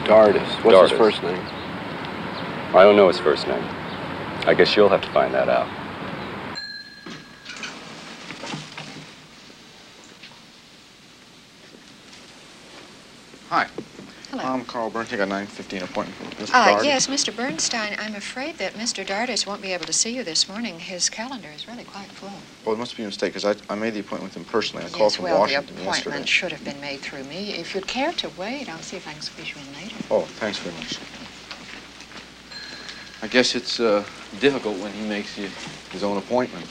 [0.04, 0.64] Dardis.
[0.64, 0.90] What's Dardis.
[0.90, 1.44] his first name?
[2.74, 3.64] I don't know his first name.
[4.46, 5.68] I guess you'll have to find that out.
[13.48, 13.68] Hi.
[14.30, 14.42] Hello.
[14.42, 15.20] I'm Carl Bernstein.
[15.20, 16.54] I got a 9.15 appointment with Mr.
[16.54, 16.84] Uh, Dardis.
[16.84, 17.34] yes, Mr.
[17.34, 19.06] Bernstein, I'm afraid that Mr.
[19.06, 20.80] Dardis won't be able to see you this morning.
[20.80, 22.32] His calendar is really quite full.
[22.64, 24.84] Well, it must be a mistake because I, I made the appointment with him personally.
[24.84, 26.00] I called yes, from well, Washington the yesterday.
[26.00, 27.52] appointment should have been made through me.
[27.52, 29.94] If you'd care to wait, I'll see if I can squeeze you in later.
[30.10, 30.98] Oh, thanks very much.
[33.22, 34.04] I guess it's uh,
[34.40, 36.66] difficult when he makes his own appointment.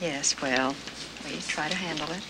[0.00, 0.74] Yes, well,
[1.24, 2.22] we try to handle it.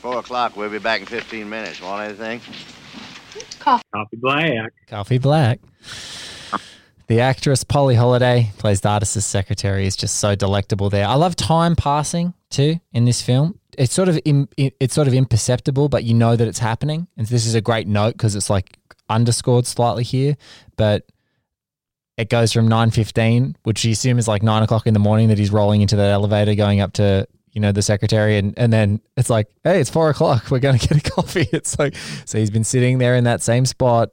[0.00, 0.56] Four o'clock.
[0.56, 1.82] We'll be back in 15 minutes.
[1.82, 2.40] Want anything?
[3.58, 4.72] Coffee Coffee black.
[4.86, 5.60] Coffee Black.
[7.06, 11.06] The actress Polly Holliday plays Dardis' secretary is just so delectable there.
[11.06, 13.58] I love time passing too in this film.
[13.76, 17.06] It's sort of Im, it's sort of imperceptible, but you know that it's happening.
[17.16, 20.36] And this is a great note because it's like underscored slightly here,
[20.76, 21.04] but
[22.16, 25.28] it goes from nine fifteen, which you assume is like nine o'clock in the morning,
[25.28, 28.72] that he's rolling into that elevator going up to you know the secretary, and and
[28.72, 30.50] then it's like, hey, it's four o'clock.
[30.50, 31.48] We're going to get a coffee.
[31.52, 34.10] It's like so he's been sitting there in that same spot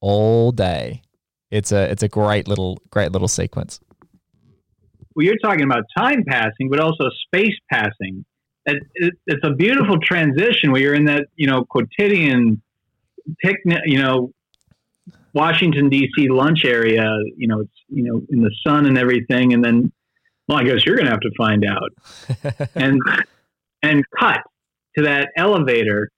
[0.00, 1.02] all day.
[1.50, 3.80] It's a it's a great little great little sequence.
[5.16, 8.24] Well, you're talking about time passing, but also space passing.
[8.66, 12.60] It, it, it's a beautiful transition where you're in that, you know, quotidian
[13.42, 14.32] picnic, you know,
[15.32, 16.28] Washington D.C.
[16.28, 17.16] lunch area.
[17.36, 19.92] You know, it's you know in the sun and everything, and then,
[20.48, 22.68] well, I guess you're going to have to find out.
[22.74, 23.00] and
[23.82, 24.40] and cut
[24.96, 26.10] to that elevator.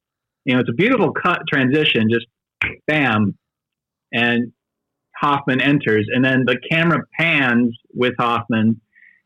[0.44, 2.08] You know, it's a beautiful cut transition.
[2.10, 2.26] Just
[2.86, 3.36] bam,
[4.12, 4.52] and
[5.16, 8.80] Hoffman enters, and then the camera pans with Hoffman,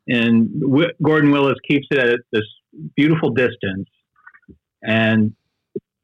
[0.08, 2.44] and w- Gordon Willis keeps it at this
[2.96, 3.88] beautiful distance,
[4.82, 5.34] and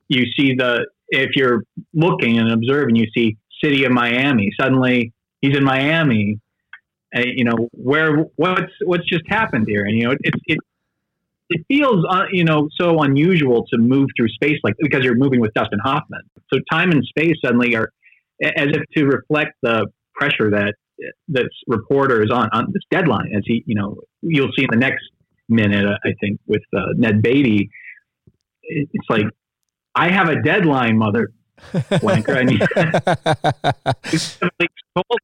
[0.08, 4.50] you see the if you're looking and observing, you see city of Miami.
[4.60, 6.38] Suddenly, he's in Miami.
[7.14, 10.58] You know where what's what's just happened here, and you know it it
[11.48, 15.40] it, feels uh, you know so unusual to move through space like because you're moving
[15.40, 16.20] with Dustin Hoffman.
[16.52, 17.90] So time and space suddenly are
[18.42, 20.74] as if to reflect the pressure that
[21.28, 23.32] this reporter is on on this deadline.
[23.34, 25.04] As he, you know, you'll see in the next
[25.48, 27.70] minute, uh, I think, with uh, Ned Beatty,
[28.62, 29.26] it's like
[29.94, 31.30] I have a deadline, mother
[31.72, 32.36] wanker.
[32.36, 32.60] I mean,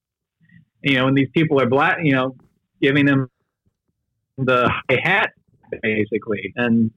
[0.84, 2.36] you know, and these people are black, you know,
[2.80, 3.28] giving them
[4.38, 5.30] the high hat
[5.82, 6.90] basically, and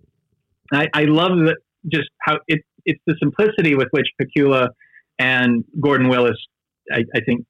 [0.71, 1.57] I, I love that
[1.91, 4.69] just how it it's the simplicity with which Pakula
[5.19, 6.37] and Gordon Willis,
[6.91, 7.45] I, I think,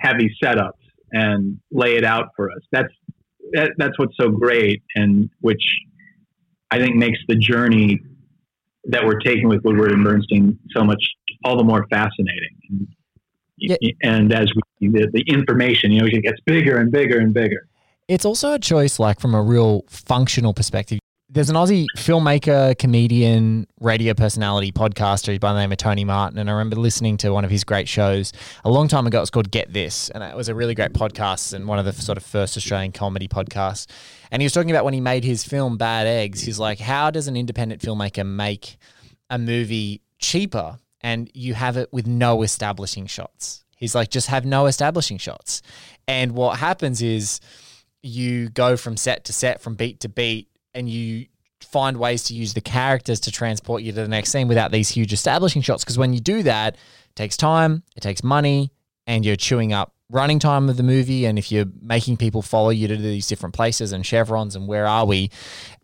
[0.00, 0.72] have these setups
[1.12, 2.58] and lay it out for us.
[2.72, 2.92] That's
[3.52, 5.62] that, that's what's so great, and which
[6.70, 8.00] I think makes the journey
[8.84, 11.02] that we're taking with Woodward and Bernstein so much
[11.44, 12.53] all the more fascinating.
[13.70, 13.92] And, Yeah.
[14.02, 14.50] and as
[14.80, 17.66] we, the, the information, you know, it gets bigger and bigger and bigger.
[18.08, 20.98] It's also a choice, like from a real functional perspective.
[21.30, 26.38] There's an Aussie filmmaker, comedian, radio personality, podcaster by the name of Tony Martin.
[26.38, 28.30] And I remember listening to one of his great shows
[28.64, 29.20] a long time ago.
[29.20, 30.10] It's called Get This.
[30.10, 32.92] And it was a really great podcast and one of the sort of first Australian
[32.92, 33.86] comedy podcasts.
[34.30, 36.42] And he was talking about when he made his film Bad Eggs.
[36.42, 38.76] He's like, how does an independent filmmaker make
[39.30, 43.64] a movie cheaper and you have it with no establishing shots?
[43.76, 45.62] He's like, just have no establishing shots.
[46.08, 47.38] And what happens is,
[48.02, 51.26] you go from set to set, from beat to beat, and you
[51.60, 54.90] find ways to use the characters to transport you to the next scene without these
[54.90, 55.84] huge establishing shots.
[55.84, 58.70] Because when you do that, it takes time, it takes money,
[59.06, 61.24] and you're chewing up running time of the movie.
[61.24, 64.86] And if you're making people follow you to these different places and chevrons and where
[64.86, 65.30] are we,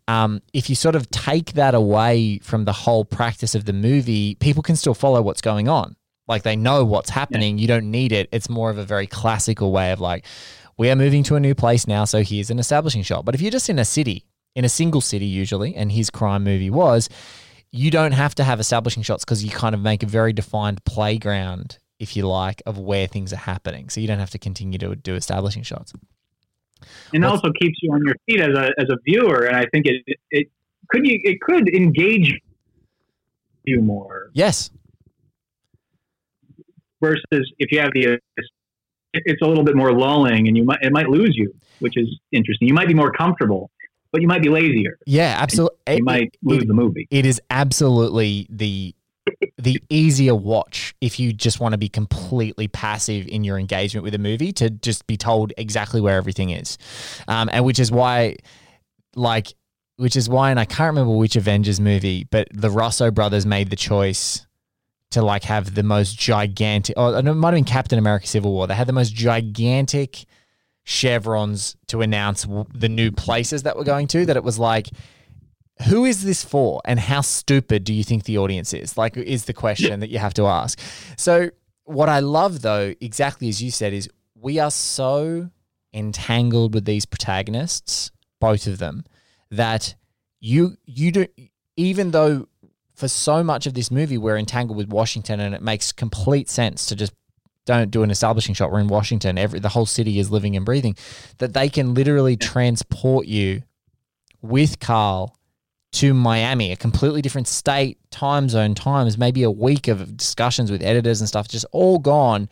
[0.07, 4.35] um, if you sort of take that away from the whole practice of the movie,
[4.35, 5.95] people can still follow what's going on.
[6.27, 7.57] Like they know what's happening.
[7.57, 8.29] You don't need it.
[8.31, 10.25] It's more of a very classical way of like,
[10.77, 13.25] we are moving to a new place now, so here's an establishing shot.
[13.25, 16.43] But if you're just in a city, in a single city usually, and his crime
[16.43, 17.09] movie was,
[17.71, 20.83] you don't have to have establishing shots because you kind of make a very defined
[20.83, 23.89] playground, if you like, of where things are happening.
[23.89, 25.93] So you don't have to continue to do establishing shots.
[27.13, 29.45] And also keeps you on your feet as a as a viewer.
[29.45, 30.47] And I think it it, it
[30.89, 32.39] could you it could engage
[33.63, 34.71] you more Yes.
[37.01, 38.19] versus if you have the
[39.13, 42.07] it's a little bit more lulling and you might it might lose you, which is
[42.31, 42.67] interesting.
[42.67, 43.69] You might be more comfortable,
[44.11, 44.97] but you might be lazier.
[45.05, 45.77] Yeah, absolutely.
[45.97, 47.07] You might lose the movie.
[47.11, 48.95] It is absolutely the
[49.57, 54.13] the easier watch if you just want to be completely passive in your engagement with
[54.13, 56.77] a movie to just be told exactly where everything is,
[57.27, 58.35] um, and which is why,
[59.15, 59.53] like,
[59.97, 63.69] which is why, and I can't remember which Avengers movie, but the Russo brothers made
[63.69, 64.45] the choice
[65.11, 66.95] to like have the most gigantic.
[66.97, 68.67] Oh, it might have been Captain America: Civil War.
[68.67, 70.25] They had the most gigantic
[70.83, 74.25] chevrons to announce the new places that we're going to.
[74.25, 74.89] That it was like
[75.87, 78.97] who is this for and how stupid do you think the audience is?
[78.97, 80.79] Like is the question that you have to ask.
[81.17, 81.51] So
[81.85, 85.49] what i love though exactly as you said is we are so
[85.93, 89.03] entangled with these protagonists both of them
[89.49, 89.95] that
[90.39, 91.25] you you do
[91.75, 92.47] even though
[92.95, 96.85] for so much of this movie we're entangled with washington and it makes complete sense
[96.85, 97.13] to just
[97.65, 98.71] don't do an establishing shot.
[98.71, 99.37] We're in washington.
[99.37, 100.95] Every the whole city is living and breathing
[101.37, 103.61] that they can literally transport you
[104.41, 105.37] with carl
[105.93, 110.81] to Miami, a completely different state, time zone, times, maybe a week of discussions with
[110.81, 112.49] editors and stuff, just all gone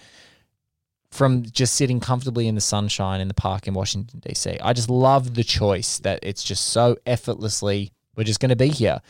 [1.11, 4.59] from just sitting comfortably in the sunshine in the park in Washington, D.C.
[4.61, 8.67] I just love the choice that it's just so effortlessly, we're just going to be
[8.67, 9.01] here.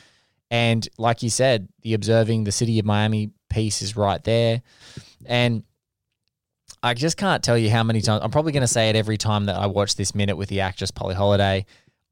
[0.52, 4.62] And like you said, the observing the city of Miami piece is right there.
[5.26, 5.64] And
[6.82, 9.18] I just can't tell you how many times, I'm probably going to say it every
[9.18, 11.66] time that I watch this minute with the actress Polly Holliday.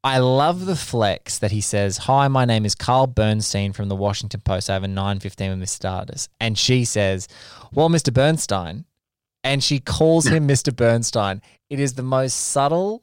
[0.04, 3.96] I love the flex that he says, Hi, my name is Carl Bernstein from the
[3.96, 4.70] Washington Post.
[4.70, 5.80] I have a 915 with Mr.
[5.80, 6.28] Dardis.
[6.38, 7.26] And she says,
[7.72, 8.12] Well, Mr.
[8.12, 8.84] Bernstein.
[9.42, 10.74] And she calls him Mr.
[10.74, 11.42] Bernstein.
[11.68, 13.02] It is the most subtle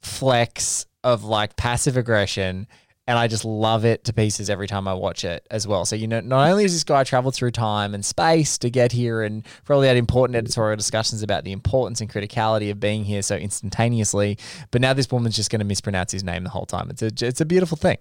[0.00, 2.66] flex of like passive aggression.
[3.08, 5.84] And I just love it to pieces every time I watch it as well.
[5.84, 8.90] So, you know, not only has this guy traveled through time and space to get
[8.90, 13.22] here and probably had important editorial discussions about the importance and criticality of being here
[13.22, 14.38] so instantaneously,
[14.72, 16.90] but now this woman's just going to mispronounce his name the whole time.
[16.90, 17.98] It's a, it's a beautiful thing.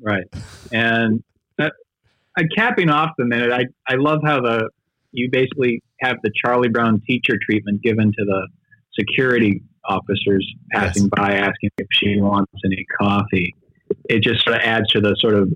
[0.00, 0.24] Right.
[0.72, 1.22] And
[1.58, 1.68] uh,
[2.56, 4.70] capping off the minute, I, I love how the
[5.12, 8.48] you basically have the Charlie Brown teacher treatment given to the
[8.98, 11.10] security officers passing Yes.
[11.16, 13.54] by asking if she wants any coffee.
[14.08, 15.48] It just sort of adds to the sort of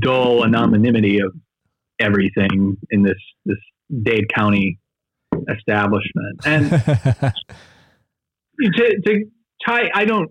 [0.00, 1.32] dull anonymity of
[2.00, 3.58] everything in this this
[4.02, 4.78] Dade County
[5.48, 6.40] establishment.
[6.44, 6.70] And
[8.60, 9.24] to, to
[9.66, 10.30] tie, I don't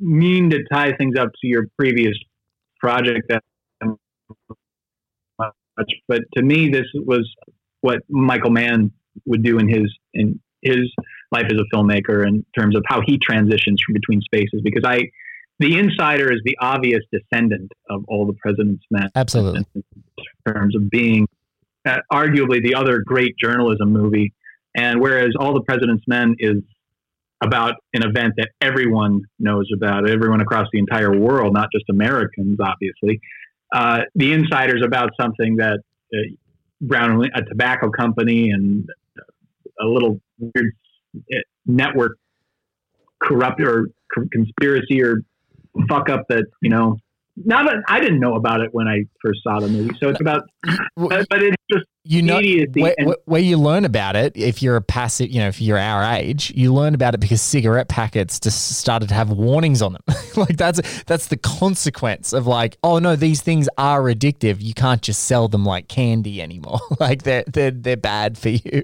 [0.00, 2.16] mean to tie things up to your previous
[2.80, 3.42] project that
[5.38, 7.28] much, but to me, this was
[7.80, 8.90] what Michael Mann
[9.26, 10.90] would do in his in his
[11.30, 14.60] life as a filmmaker in terms of how he transitions from between spaces.
[14.62, 15.02] Because I,
[15.58, 19.08] the Insider is the obvious descendant of all the President's Men.
[19.14, 19.64] Absolutely.
[19.74, 19.84] In
[20.46, 21.26] terms of being
[21.86, 24.32] uh, arguably the other great journalism movie,
[24.74, 26.56] and whereas All the President's Men is
[27.42, 32.58] about an event that everyone knows about, everyone across the entire world, not just Americans,
[32.60, 33.20] obviously.
[33.72, 35.78] Uh, the Insider's about something that
[36.12, 36.16] uh,
[36.80, 38.88] Brown, a tobacco company, and
[39.80, 40.72] a little weird
[41.66, 42.18] network
[43.22, 43.88] corrupt or
[44.32, 45.22] conspiracy or
[45.88, 46.98] fuck up that you know.
[47.44, 50.20] Not that I didn't know about it when I first saw the movie, so it's
[50.20, 50.42] about,
[50.96, 52.40] but, but it's just you know
[52.74, 56.02] where, where you learn about it if you're a passive you know if you're our
[56.14, 60.02] age you learn about it because cigarette packets just started to have warnings on them.
[60.36, 64.60] Like that's that's the consequence of like oh no these things are addictive.
[64.60, 66.80] You can't just sell them like candy anymore.
[67.00, 68.82] Like they're they're, they're bad for you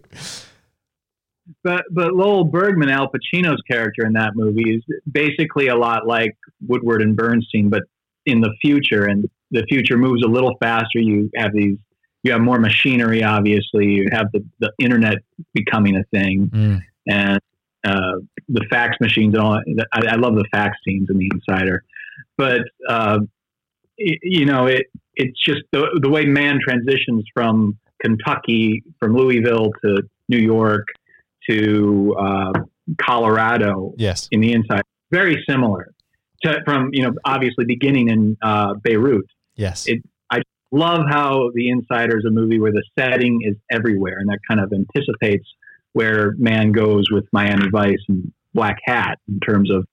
[1.63, 6.37] but but Lowell Bergman, Al Pacino's character in that movie, is basically a lot like
[6.67, 7.83] Woodward and Bernstein, but
[8.27, 9.05] in the future.
[9.05, 10.99] And the future moves a little faster.
[10.99, 11.77] You have these,
[12.23, 13.23] you have more machinery.
[13.23, 15.19] Obviously, you have the the internet
[15.53, 16.81] becoming a thing, Mm.
[17.09, 17.41] and
[17.87, 19.61] uh, the fax machines and all.
[19.93, 21.85] I, I love the fax scenes in The Insider,
[22.39, 23.19] but uh,
[23.99, 24.87] y- you know it.
[25.17, 30.87] It's just the the way Mann transitions from Kentucky, from Louisville to New York
[31.49, 32.53] to uh,
[33.01, 35.93] Colorado yes in the inside, very similar
[36.43, 39.27] to from you know obviously beginning in uh, Beirut.
[39.57, 40.41] yes It, I
[40.71, 44.61] love how the Insider is a movie where the setting is everywhere, and that kind
[44.61, 45.47] of anticipates
[45.93, 49.87] where Mann goes with Miami Vice and Blackhat in terms of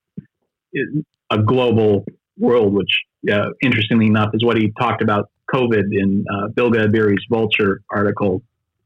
[1.29, 2.05] a global
[2.37, 3.01] world, which
[3.31, 8.41] uh, interestingly enough is what he talked about COVID in uh, Bilge Ebiri's Vulture article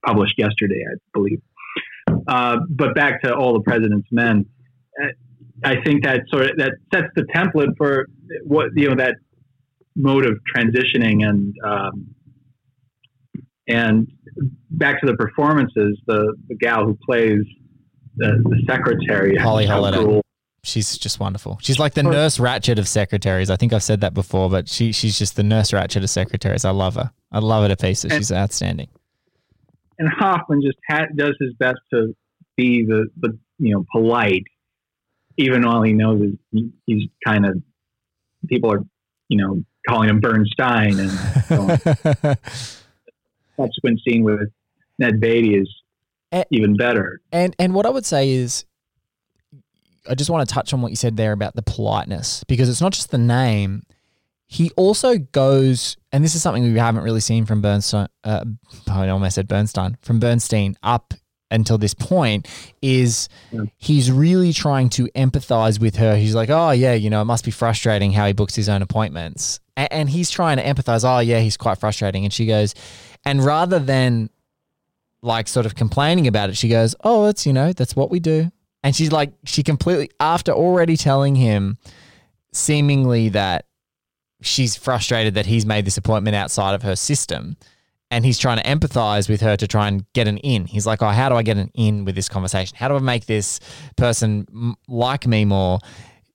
[0.05, 1.41] published yesterday, I believe.
[2.27, 4.45] Uh, but back to all the president's men,
[5.01, 5.07] uh,
[5.63, 8.07] I think that sort of that sets the template for
[8.43, 9.15] what you know that
[9.95, 12.07] mode of transitioning and um,
[13.67, 14.07] and
[14.71, 15.99] back to the performances.
[16.07, 17.41] The the gal who plays
[18.17, 19.97] the, the secretary, Holly Holliday.
[19.97, 20.21] cool.
[20.63, 21.59] She's just wonderful.
[21.61, 23.51] She's like the nurse Ratched of secretaries.
[23.51, 26.65] I think I've said that before, but she she's just the nurse Ratched of secretaries.
[26.65, 27.11] I love her.
[27.31, 28.05] I love her to pieces.
[28.11, 28.87] And- She's outstanding.
[29.99, 32.15] And Hoffman just ha- does his best to
[32.57, 34.43] be the, the you know polite,
[35.37, 36.21] even while he knows
[36.51, 37.61] he, he's kind of
[38.47, 38.81] people are
[39.29, 42.35] you know calling him Bernstein, and so on.
[43.57, 44.49] subsequent scene with
[44.99, 45.69] Ned Beatty is
[46.31, 46.43] Eh.
[46.51, 47.21] even better.
[47.31, 48.65] And and what I would say is,
[50.09, 52.81] I just want to touch on what you said there about the politeness because it's
[52.81, 53.83] not just the name.
[54.55, 58.07] He also goes, and this is something we haven't really seen from Bernstein.
[58.23, 58.45] Uh,
[58.89, 61.13] I almost said Bernstein from Bernstein up
[61.51, 62.47] until this point.
[62.81, 63.27] Is
[63.75, 66.15] he's really trying to empathize with her.
[66.15, 68.81] He's like, oh yeah, you know, it must be frustrating how he books his own
[68.81, 71.03] appointments, and he's trying to empathize.
[71.03, 72.75] Oh yeah, he's quite frustrating, and she goes,
[73.25, 74.29] and rather than
[75.21, 78.21] like sort of complaining about it, she goes, "Oh, it's you know that's what we
[78.21, 78.49] do,"
[78.85, 81.77] and she's like, she completely after already telling him,
[82.53, 83.65] seemingly that
[84.41, 87.57] she's frustrated that he's made this appointment outside of her system,
[88.11, 90.65] and he's trying to empathize with her to try and get an in.
[90.65, 92.75] He's like, "Oh, how do I get an in with this conversation?
[92.77, 93.59] How do I make this
[93.95, 95.79] person like me more?"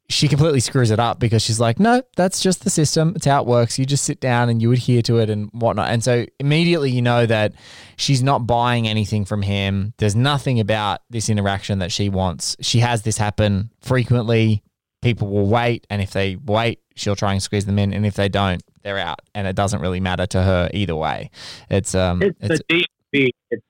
[0.09, 3.12] She completely screws it up because she's like, no, that's just the system.
[3.14, 3.78] It's how it works.
[3.78, 5.90] You just sit down and you adhere to it and whatnot.
[5.90, 7.53] And so immediately you know that
[7.94, 9.94] she's not buying anything from him.
[9.98, 12.57] There's nothing about this interaction that she wants.
[12.61, 14.64] She has this happen frequently.
[15.03, 15.86] People will wait.
[15.90, 17.92] And if they wait, she'll try and squeeze them in.
[17.92, 19.20] And if they don't, they're out.
[19.34, 21.30] And it doesn't really matter to her either way.
[21.70, 23.30] It's, um, It's, it's the DMV.
[23.51, 23.64] It's,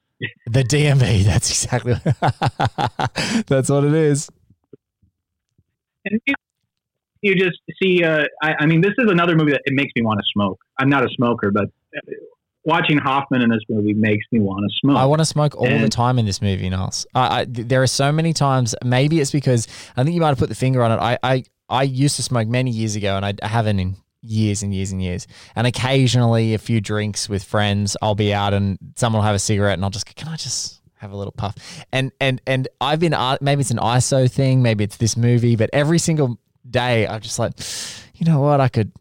[0.46, 1.24] the DMV.
[1.24, 1.94] That's exactly,
[3.46, 4.28] that's what it is.
[6.04, 6.34] and you,
[7.22, 8.04] you just see.
[8.04, 10.60] Uh, I, I mean, this is another movie that it makes me want to smoke.
[10.78, 11.66] I'm not a smoker, but
[12.64, 14.96] watching Hoffman in this movie makes me want to smoke.
[14.96, 17.06] I want to smoke all the time in this movie, Niles.
[17.14, 18.74] I, I, there are so many times.
[18.84, 20.96] Maybe it's because I think you might have put the finger on it.
[20.96, 24.62] I, I, I used to smoke many years ago, and I, I haven't in years
[24.62, 25.26] and years and years.
[25.56, 29.40] And occasionally, a few drinks with friends, I'll be out and someone will have a
[29.40, 31.56] cigarette, and I'll just, can I just have a little puff?
[31.92, 35.56] And and and I've been uh, maybe it's an ISO thing, maybe it's this movie,
[35.56, 36.38] but every single
[36.68, 37.52] day, I'm just like,
[38.14, 38.92] you know what, I could.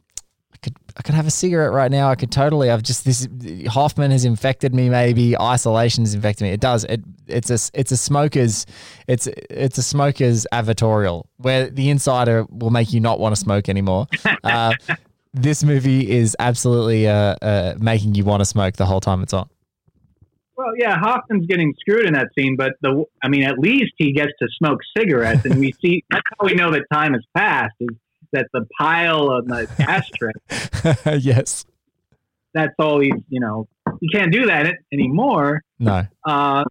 [1.00, 2.10] I could have a cigarette right now.
[2.10, 2.70] I could totally.
[2.70, 3.26] I've just this
[3.68, 4.90] Hoffman has infected me.
[4.90, 6.50] Maybe isolation has infected me.
[6.52, 6.84] It does.
[6.84, 8.66] It it's a it's a smoker's
[9.08, 13.70] it's it's a smoker's advertorial where the insider will make you not want to smoke
[13.70, 14.08] anymore.
[14.44, 14.74] Uh,
[15.34, 19.34] this movie is absolutely uh, uh, making you want to smoke the whole time it's
[19.34, 19.48] on.
[20.56, 24.12] Well, yeah, Hoffman's getting screwed in that scene, but the I mean, at least he
[24.12, 27.76] gets to smoke cigarettes, and we see that's how we know that time has passed.
[27.80, 27.90] Is
[28.34, 31.20] that the pile on the ashtray?
[31.20, 31.66] yes.
[32.54, 33.68] That's all he's you know.
[34.02, 35.62] You can't do that anymore.
[35.78, 36.06] No.
[36.26, 36.64] Uh,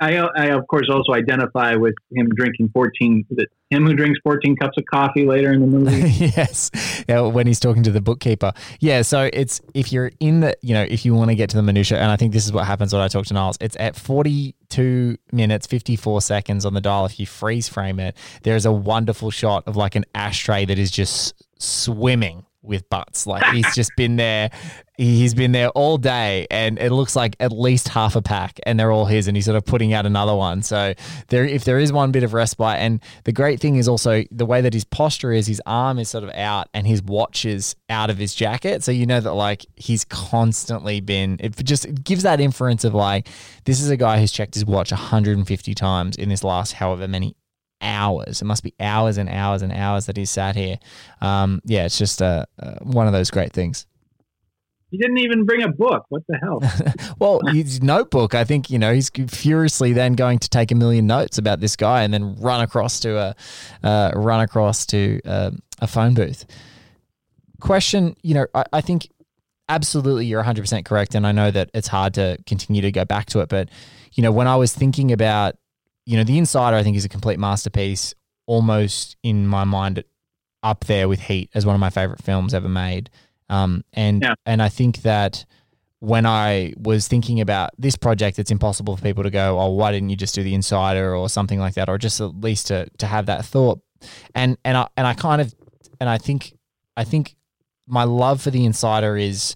[0.00, 3.26] I, I of course also identify with him drinking fourteen.
[3.30, 6.08] Is it him who drinks fourteen cups of coffee later in the movie?
[6.36, 6.70] yes.
[7.08, 8.52] Yeah, when he's talking to the bookkeeper.
[8.80, 11.56] Yeah, so it's if you're in the, you know, if you want to get to
[11.56, 13.76] the minutia, and I think this is what happens when I talk to Niles, it's
[13.78, 17.04] at 42 minutes, 54 seconds on the dial.
[17.04, 20.90] If you freeze frame it, there's a wonderful shot of like an ashtray that is
[20.90, 23.26] just swimming with butts.
[23.26, 24.50] Like he's just been there.
[24.96, 28.78] He's been there all day, and it looks like at least half a pack, and
[28.78, 29.28] they're all his.
[29.28, 30.62] And he's sort of putting out another one.
[30.62, 30.92] So
[31.28, 34.44] there, if there is one bit of respite, and the great thing is also the
[34.44, 35.46] way that his posture is.
[35.46, 38.82] His arm is sort of out, and his watch is out of his jacket.
[38.82, 41.38] So you know that like he's constantly been.
[41.40, 43.28] It just gives that inference of like
[43.64, 47.36] this is a guy who's checked his watch 150 times in this last however many
[47.80, 48.42] hours.
[48.42, 50.78] It must be hours and hours and hours that he sat here.
[51.20, 53.86] Um, yeah, it's just uh, uh, one of those great things.
[54.90, 56.04] He didn't even bring a book.
[56.08, 56.60] What the hell?
[57.20, 61.06] Well, his notebook, I think, you know, he's furiously then going to take a million
[61.06, 63.36] notes about this guy and then run across to a
[63.86, 65.50] uh, run across to uh,
[65.80, 66.46] a phone booth.
[67.60, 69.10] Question, you know, I, I think
[69.68, 71.14] absolutely you're 100% correct.
[71.14, 73.48] And I know that it's hard to continue to go back to it.
[73.48, 73.68] But,
[74.12, 75.56] you know, when I was thinking about,
[76.10, 78.14] you know, The Insider, I think is a complete masterpiece,
[78.46, 80.02] almost in my mind
[80.62, 83.10] up there with Heat as one of my favorite films ever made.
[83.48, 84.34] Um, and Yeah.
[84.44, 85.44] and I think that
[86.00, 89.92] when I was thinking about this project, it's impossible for people to go, "Oh, why
[89.92, 92.88] didn't you just do the Insider or something like that?" Or just at least to
[92.98, 93.80] to have that thought.
[94.34, 95.54] And and I and I kind of
[96.00, 96.54] and I think
[96.96, 97.36] I think
[97.86, 99.54] my love for the Insider is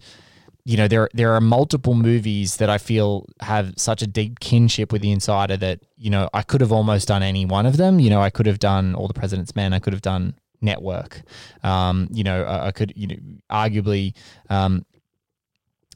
[0.64, 4.92] you know there there are multiple movies that I feel have such a deep kinship
[4.92, 8.00] with the Insider that you know I could have almost done any one of them.
[8.00, 9.72] You know, I could have done All the President's Men.
[9.72, 11.22] I could have done Network.
[11.62, 13.16] Um, you know, I, I could you know
[13.50, 14.14] arguably.
[14.48, 14.84] Um,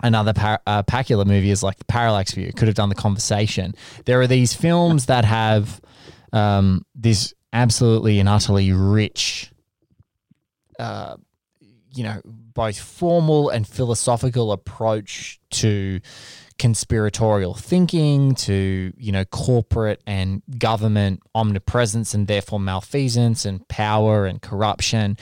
[0.01, 2.53] Another par- uh, Pakula movie is like the Parallax View.
[2.53, 3.75] Could have done the conversation.
[4.05, 5.81] There are these films that have
[6.33, 9.51] um, this absolutely and utterly rich
[10.79, 11.17] uh,
[11.95, 12.21] you know,
[12.59, 16.01] both formal and philosophical approach to
[16.59, 24.43] conspiratorial thinking, to, you know, corporate and government omnipresence and therefore malfeasance and power and
[24.43, 25.17] corruption.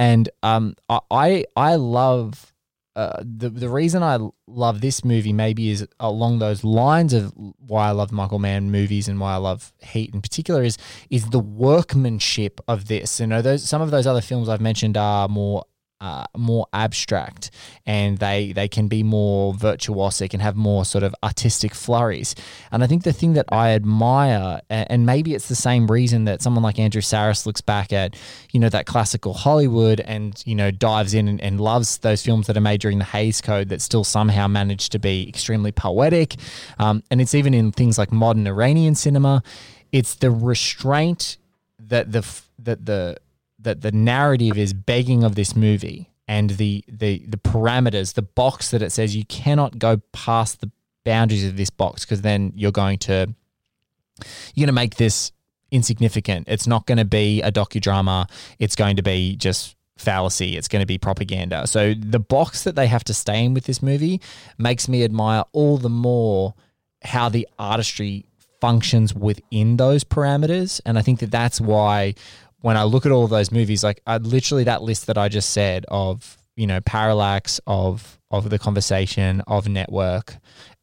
[0.00, 2.52] And um, I, I love
[2.96, 4.18] uh, the the reason I
[4.48, 9.06] love this movie maybe is along those lines of why I love Michael Mann movies
[9.06, 10.76] and why I love Heat in particular is
[11.08, 13.20] is the workmanship of this.
[13.20, 15.66] You know, those some of those other films I've mentioned are more
[16.00, 17.50] uh, more abstract
[17.84, 22.34] and they they can be more virtuosic and have more sort of artistic flurries.
[22.72, 26.42] And I think the thing that I admire, and maybe it's the same reason that
[26.42, 28.16] someone like Andrew Sarris looks back at,
[28.52, 32.46] you know, that classical Hollywood and, you know, dives in and, and loves those films
[32.46, 36.36] that are made during the Hays Code that still somehow manage to be extremely poetic.
[36.78, 39.42] Um, and it's even in things like modern Iranian cinema.
[39.92, 41.36] It's the restraint
[41.78, 42.24] that the
[42.60, 43.16] that the
[43.62, 48.70] that the narrative is begging of this movie and the the the parameters, the box
[48.70, 50.70] that it says you cannot go past the
[51.04, 53.34] boundaries of this box because then you're going to
[54.54, 55.32] you're going to make this
[55.70, 56.46] insignificant.
[56.48, 58.28] It's not going to be a docudrama.
[58.58, 60.56] It's going to be just fallacy.
[60.56, 61.66] It's going to be propaganda.
[61.66, 64.20] So the box that they have to stay in with this movie
[64.58, 66.54] makes me admire all the more
[67.02, 68.26] how the artistry
[68.60, 70.80] functions within those parameters.
[70.84, 72.14] And I think that that's why
[72.60, 75.28] when I look at all of those movies, like I literally that list that I
[75.28, 80.36] just said of you know Parallax, of of the conversation, of Network,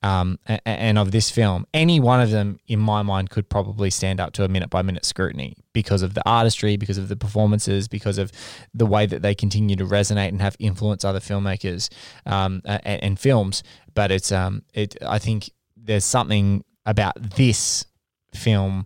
[0.03, 3.89] um, and, and, of this film, any one of them in my mind could probably
[3.89, 7.15] stand up to a minute by minute scrutiny because of the artistry, because of the
[7.15, 8.31] performances, because of
[8.73, 11.89] the way that they continue to resonate and have influence other filmmakers
[12.25, 13.63] um, and, and, films.
[13.93, 17.85] But it's um, it I think there's something about this
[18.33, 18.85] film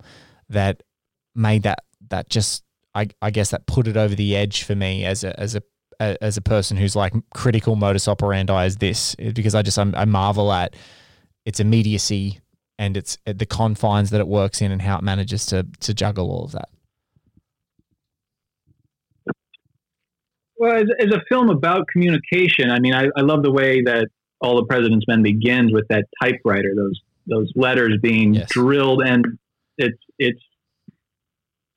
[0.50, 0.84] that
[1.34, 2.64] made that that just
[2.94, 5.64] I, I guess that put it over the edge for me as a as a
[6.00, 9.94] as a person who's like critical modus operandi is this eh, because I just I'm,
[9.96, 10.76] i marvel at
[11.46, 12.40] its immediacy
[12.80, 15.94] and its eh, the confines that it works in and how it manages to to
[15.94, 16.70] juggle all of that.
[20.58, 24.10] Well, as, as a film about communication, I mean, I, I love the way that
[24.42, 28.50] All the President's Men begins with that typewriter, those those letters being yes.
[28.50, 29.26] drilled, and
[29.78, 30.42] it's it's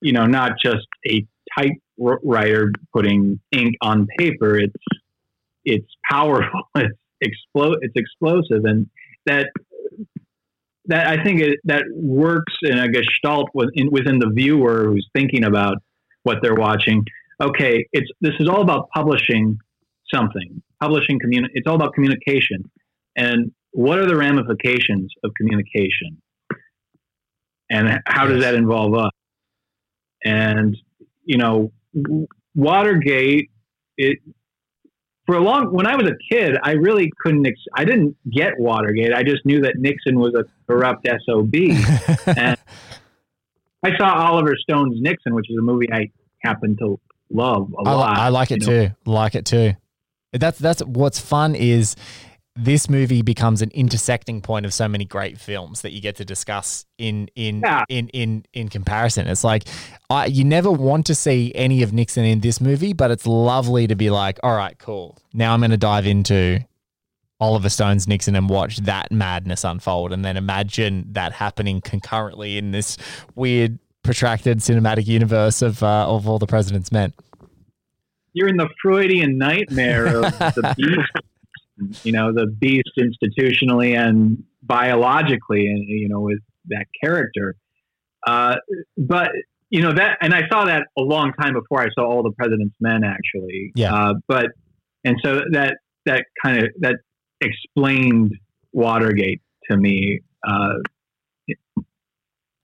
[0.04, 1.26] you know, not just a
[1.58, 4.58] typewriter putting ink on paper.
[4.58, 4.74] It's
[5.64, 6.62] it's powerful.
[7.20, 8.86] It's explo- It's explosive, and
[9.24, 9.46] that
[10.86, 15.44] that I think it, that works in a gestalt within, within the viewer who's thinking
[15.44, 15.76] about
[16.24, 17.02] what they're watching.
[17.40, 19.56] Okay, it's this is all about publishing
[20.12, 22.70] something, publishing communi- It's all about communication,
[23.16, 26.20] and what are the ramifications of communication,
[27.70, 29.12] and how does that involve us?
[30.24, 30.76] And,
[31.24, 31.72] you know,
[32.54, 33.50] Watergate,
[33.96, 34.18] it,
[35.26, 38.58] for a long, when I was a kid, I really couldn't, ex- I didn't get
[38.58, 39.12] Watergate.
[39.12, 41.54] I just knew that Nixon was a corrupt SOB.
[42.36, 42.58] and
[43.82, 46.10] I saw Oliver Stone's Nixon, which is a movie I
[46.40, 46.98] happen to
[47.30, 48.18] love a I, lot.
[48.18, 48.88] I like it too.
[48.88, 49.12] Know.
[49.12, 49.72] Like it too.
[50.32, 51.96] That's, that's what's fun is
[52.56, 56.24] this movie becomes an intersecting point of so many great films that you get to
[56.24, 57.84] discuss in in yeah.
[57.88, 59.26] in in in comparison.
[59.26, 59.64] It's like
[60.08, 63.88] I, you never want to see any of Nixon in this movie, but it's lovely
[63.88, 65.18] to be like, all right, cool.
[65.32, 66.60] Now I'm going to dive into
[67.40, 72.70] Oliver Stone's Nixon and watch that madness unfold, and then imagine that happening concurrently in
[72.70, 72.96] this
[73.34, 77.12] weird, protracted cinematic universe of uh, of all the president's men.
[78.32, 81.24] You're in the Freudian nightmare of the beast
[82.02, 87.56] you know, the beast institutionally and biologically, and you know, with that character.
[88.26, 88.56] Uh,
[88.96, 89.30] but
[89.70, 92.32] you know that, and I saw that a long time before I saw all the
[92.32, 93.72] President's Men, actually.
[93.74, 93.94] Yeah.
[93.94, 94.46] Uh, but
[95.04, 96.96] and so that that kind of that
[97.40, 98.34] explained
[98.72, 100.20] Watergate to me.
[100.46, 100.74] Uh,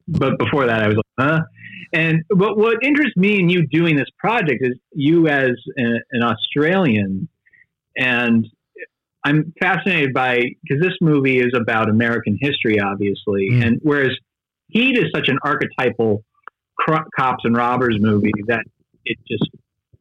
[0.06, 1.40] but before that, I was like, huh.
[1.92, 5.82] And but what interests me in you doing this project is you as a,
[6.12, 7.28] an Australian
[7.96, 8.46] and
[9.24, 13.64] I'm fascinated by because this movie is about American history, obviously, mm.
[13.64, 14.16] and whereas
[14.68, 16.24] Heat is such an archetypal
[16.78, 18.64] cro- cops and robbers movie that
[19.04, 19.50] it just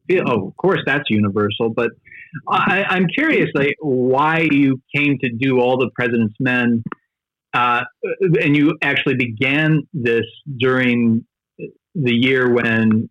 [0.06, 0.22] feel.
[0.26, 1.70] Oh, of course, that's universal.
[1.70, 1.90] But
[2.48, 6.82] I, I'm curious, like, why you came to do all the President's Men,
[7.52, 7.82] uh,
[8.40, 10.24] and you actually began this
[10.56, 11.26] during
[11.94, 13.10] the year when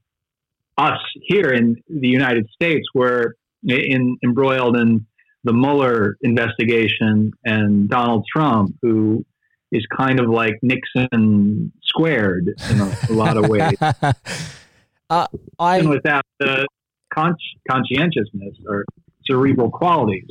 [0.78, 3.36] us here in the United States were
[3.68, 5.06] in, embroiled in
[5.44, 9.26] the Mueller investigation and Donald Trump, who
[9.72, 13.78] is kind of like Nixon squared in a, a lot of ways.
[15.10, 15.28] uh,
[15.60, 16.68] I and without the
[17.14, 17.36] con-
[17.70, 18.86] conscientiousness or
[19.26, 20.28] cerebral qualities.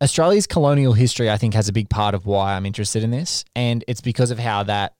[0.00, 3.44] Australia's colonial history, I think, has a big part of why I'm interested in this,
[3.54, 4.94] and it's because of how that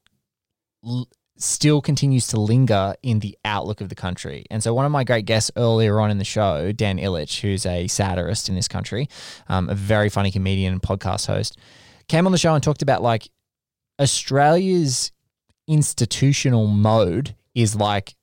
[0.85, 4.45] l- still continues to linger in the outlook of the country.
[4.51, 7.67] And so, one of my great guests earlier on in the show, Dan Ilic, who's
[7.67, 9.09] a satirist in this country,
[9.49, 11.59] um, a very funny comedian and podcast host,
[12.09, 13.29] came on the show and talked about like
[14.01, 15.13] Australia's
[15.67, 18.15] institutional mode is like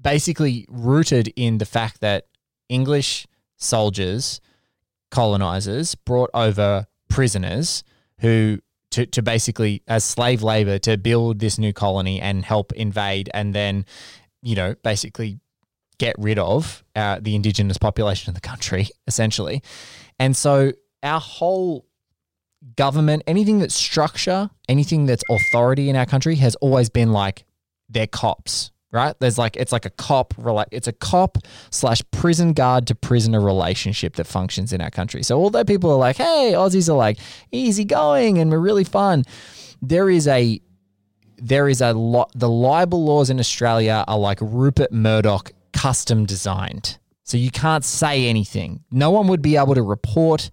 [0.00, 2.26] basically rooted in the fact that
[2.68, 3.26] English
[3.56, 4.40] soldiers,
[5.10, 7.84] colonizers, brought over prisoners
[8.18, 8.58] who
[8.94, 13.52] to, to basically as slave labor to build this new colony and help invade and
[13.52, 13.84] then
[14.40, 15.40] you know basically
[15.98, 19.62] get rid of uh, the indigenous population of the country essentially.
[20.18, 20.72] And so
[21.02, 21.86] our whole
[22.76, 27.44] government anything that's structure anything that's authority in our country has always been like
[27.90, 29.14] they're cops right?
[29.18, 30.34] There's like it's like a cop,
[30.70, 31.38] it's a cop
[31.70, 35.22] slash prison guard to prisoner relationship that functions in our country.
[35.22, 37.18] So although people are like, hey, Aussies are like
[37.52, 39.24] easygoing and we're really fun,
[39.82, 40.60] there is a
[41.36, 42.30] there is a lot.
[42.34, 46.98] The libel laws in Australia are like Rupert Murdoch custom designed.
[47.24, 48.84] So you can't say anything.
[48.90, 50.50] No one would be able to report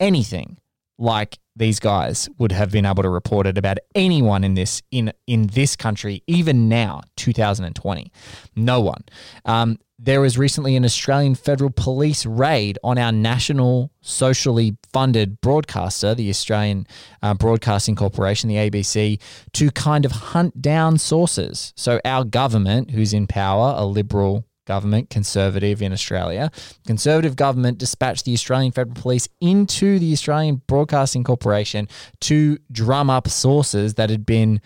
[0.00, 0.58] anything
[0.98, 5.12] like these guys would have been able to report it about anyone in this in
[5.26, 8.10] in this country, even now, 2020.
[8.56, 9.04] No one.
[9.44, 16.14] Um, there was recently an Australian federal police raid on our national socially funded broadcaster,
[16.14, 16.86] the Australian
[17.22, 19.20] uh, Broadcasting Corporation, the ABC,
[19.52, 21.72] to kind of hunt down sources.
[21.76, 26.50] So our government, who's in power, a liberal government, conservative in Australia.
[26.86, 31.88] Conservative government dispatched the Australian Federal Police into the Australian Broadcasting Corporation
[32.20, 34.60] to drum up sources that had been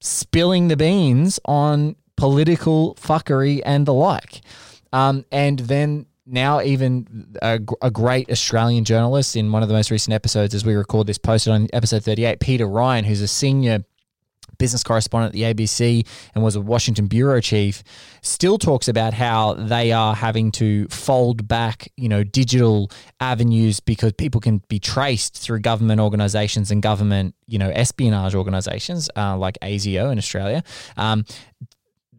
[0.00, 4.40] spilling the beans on political fuckery and the like.
[4.92, 9.90] Um, and then now even a, a, great Australian journalist in one of the most
[9.90, 13.84] recent episodes as we record this posted on episode 38, Peter Ryan, who's a senior
[14.62, 16.06] business correspondent at the ABC
[16.36, 17.82] and was a Washington bureau chief,
[18.20, 22.88] still talks about how they are having to fold back, you know, digital
[23.18, 29.10] avenues because people can be traced through government organizations and government, you know, espionage organizations
[29.16, 30.62] uh, like ASIO in Australia.
[30.96, 31.24] Um,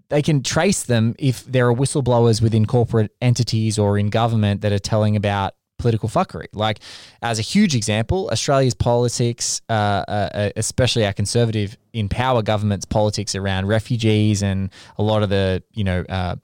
[0.09, 4.73] they can trace them if there are whistleblowers within corporate entities or in government that
[4.73, 6.47] are telling about political fuckery.
[6.53, 6.79] Like,
[7.21, 9.73] as a huge example, Australia's politics, uh,
[10.07, 15.29] uh, uh, especially our conservative in power government's politics around refugees and a lot of
[15.29, 16.35] the, you know, uh,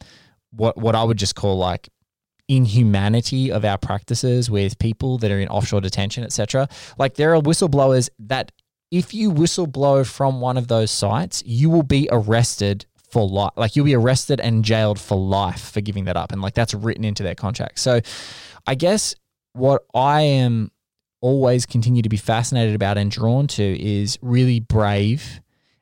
[0.52, 1.90] what what I would just call like
[2.48, 6.68] inhumanity of our practices with people that are in offshore detention, etc.
[6.98, 8.52] Like, there are whistleblowers that
[8.92, 13.52] if you whistleblow from one of those sites, you will be arrested for life.
[13.56, 16.32] Like you'll be arrested and jailed for life for giving that up.
[16.32, 17.80] And like that's written into their contract.
[17.80, 18.02] So
[18.70, 19.16] I guess
[19.54, 20.70] what I am
[21.22, 25.42] always continue to be fascinated about and drawn to is really brave,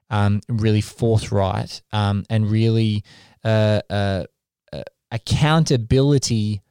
[0.09, 3.03] um, really forthright, um, and really
[3.43, 4.23] uh, uh,
[4.71, 6.61] uh, accountability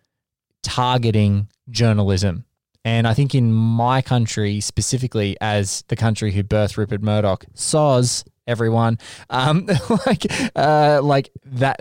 [0.62, 2.46] targeting journalism.
[2.82, 8.24] And I think in my country, specifically as the country who birthed Rupert Murdoch, SOZ,
[8.46, 8.98] everyone.
[9.30, 9.68] Um,
[10.06, 11.80] like, uh, like that.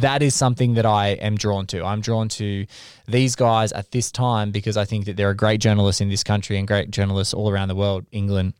[0.00, 1.84] That is something that I am drawn to.
[1.84, 2.66] I'm drawn to
[3.06, 6.24] these guys at this time because I think that there are great journalists in this
[6.24, 8.54] country and great journalists all around the world, England.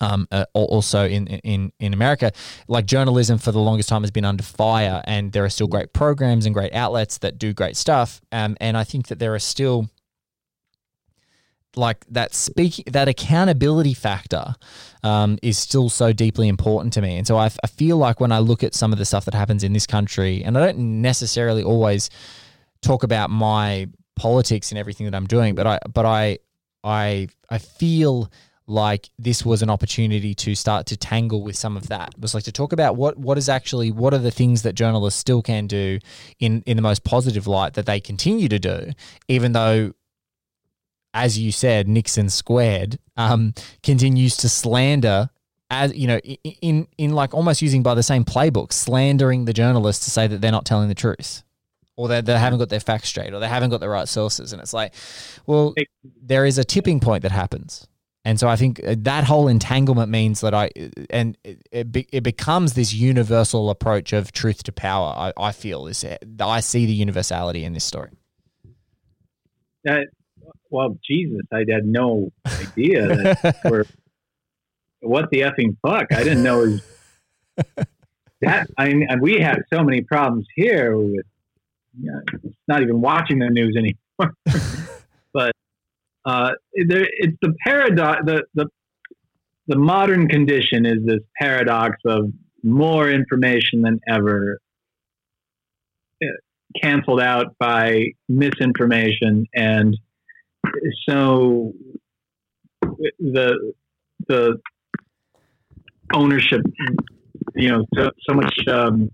[0.00, 2.32] Um, uh, also in, in in America,
[2.66, 5.92] like journalism for the longest time has been under fire, and there are still great
[5.92, 8.20] programs and great outlets that do great stuff.
[8.32, 9.88] Um, and I think that there are still
[11.76, 14.54] like that speaking that accountability factor
[15.02, 18.32] um, is still so deeply important to me and so I, I feel like when
[18.32, 20.78] i look at some of the stuff that happens in this country and i don't
[21.00, 22.10] necessarily always
[22.82, 26.38] talk about my politics and everything that i'm doing but i but i
[26.84, 28.30] i i feel
[28.66, 32.14] like this was an opportunity to start to tangle with some of that.
[32.14, 34.74] It was like to talk about what what is actually what are the things that
[34.74, 35.98] journalists still can do
[36.38, 38.92] in in the most positive light that they continue to do,
[39.28, 39.92] even though
[41.14, 45.30] as you said, Nixon squared, um, continues to slander
[45.72, 50.04] as you know, in in like almost using by the same playbook, slandering the journalists
[50.04, 51.42] to say that they're not telling the truth,
[51.96, 54.52] or that they haven't got their facts straight, or they haven't got the right sources,
[54.52, 54.94] and it's like,
[55.46, 55.74] well,
[56.22, 57.88] there is a tipping point that happens,
[58.22, 60.70] and so I think uh, that whole entanglement means that I
[61.08, 65.14] and it it, be, it becomes this universal approach of truth to power.
[65.16, 66.04] I, I feel is
[66.38, 68.10] I see the universality in this story.
[69.84, 70.08] That
[70.72, 73.84] well, Jesus, I had no idea that we're
[75.00, 76.06] what the effing fuck.
[76.12, 76.82] I didn't know was
[78.40, 78.66] that.
[78.78, 81.26] I mean, we have so many problems here with
[82.00, 84.34] you know, not even watching the news anymore.
[85.34, 85.52] but
[86.24, 86.52] uh,
[86.86, 88.22] there, it's the paradox.
[88.24, 88.66] The, the
[89.68, 92.32] the modern condition is this paradox of
[92.64, 94.58] more information than ever,
[96.22, 96.26] uh,
[96.80, 99.96] canceled out by misinformation and
[101.08, 101.72] so
[103.18, 103.72] the
[104.28, 104.58] the
[106.14, 106.60] ownership,
[107.54, 109.10] you know, so, so much um,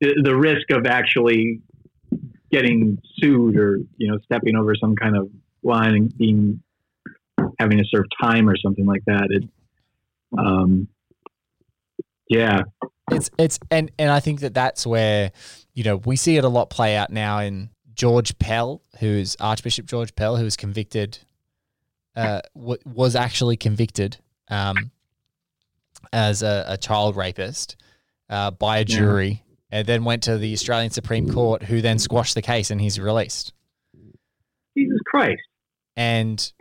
[0.00, 1.60] the, risk of actually
[2.50, 5.28] getting sued or you know stepping over some kind of
[5.62, 6.62] line and being
[7.58, 9.28] having to serve time or something like that.
[9.30, 9.44] It,
[10.38, 10.88] um,
[12.28, 12.62] yeah,
[13.10, 15.32] it's it's and and I think that that's where
[15.74, 19.84] you know we see it a lot play out now in George Pell, who's Archbishop
[19.84, 21.18] George Pell, who was convicted,
[22.14, 24.16] uh, w- was actually convicted
[24.48, 24.92] um,
[26.12, 27.76] as a, a, child rapist
[28.30, 29.78] uh, by a jury, yeah.
[29.78, 33.00] and then went to the Australian Supreme Court, who then squashed the case, and he's
[33.00, 33.52] released.
[34.76, 35.42] Jesus Christ!
[35.96, 36.52] And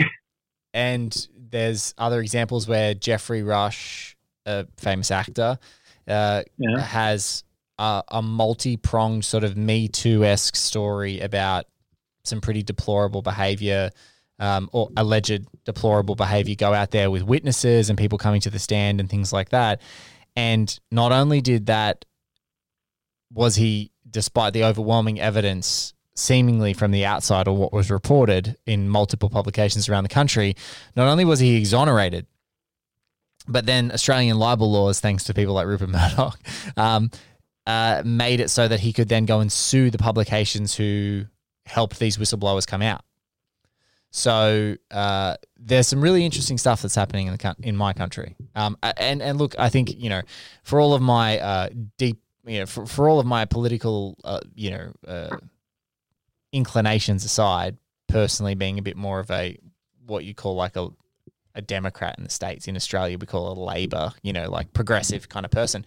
[0.73, 4.17] and there's other examples where Geoffrey Rush,
[4.47, 5.59] a famous actor,
[6.07, 6.79] uh, yeah.
[6.81, 7.43] has
[7.79, 11.65] a, a multi pronged sort of Me Too esque story about
[12.23, 13.91] some pretty deplorable behavior
[14.39, 18.59] um, or alleged deplorable behavior go out there with witnesses and people coming to the
[18.59, 19.81] stand and things like that.
[20.35, 22.05] And not only did that,
[23.33, 28.89] was he, despite the overwhelming evidence seemingly from the outside or what was reported in
[28.89, 30.55] multiple publications around the country,
[30.95, 32.25] not only was he exonerated,
[33.47, 36.39] but then Australian libel laws, thanks to people like Rupert Murdoch,
[36.77, 37.09] um,
[37.67, 41.25] uh, made it so that he could then go and sue the publications who
[41.65, 43.03] helped these whistleblowers come out.
[44.09, 48.35] So uh, there's some really interesting stuff that's happening in the in my country.
[48.55, 50.21] Um, and and look, I think you know,
[50.63, 54.39] for all of my uh, deep, you know, for, for all of my political, uh,
[54.55, 55.37] you know, uh,
[56.53, 59.57] inclinations aside, personally being a bit more of a
[60.05, 60.87] what you call like a
[61.57, 62.67] a Democrat in the states.
[62.67, 65.85] In Australia, we call a Labor, you know, like progressive kind of person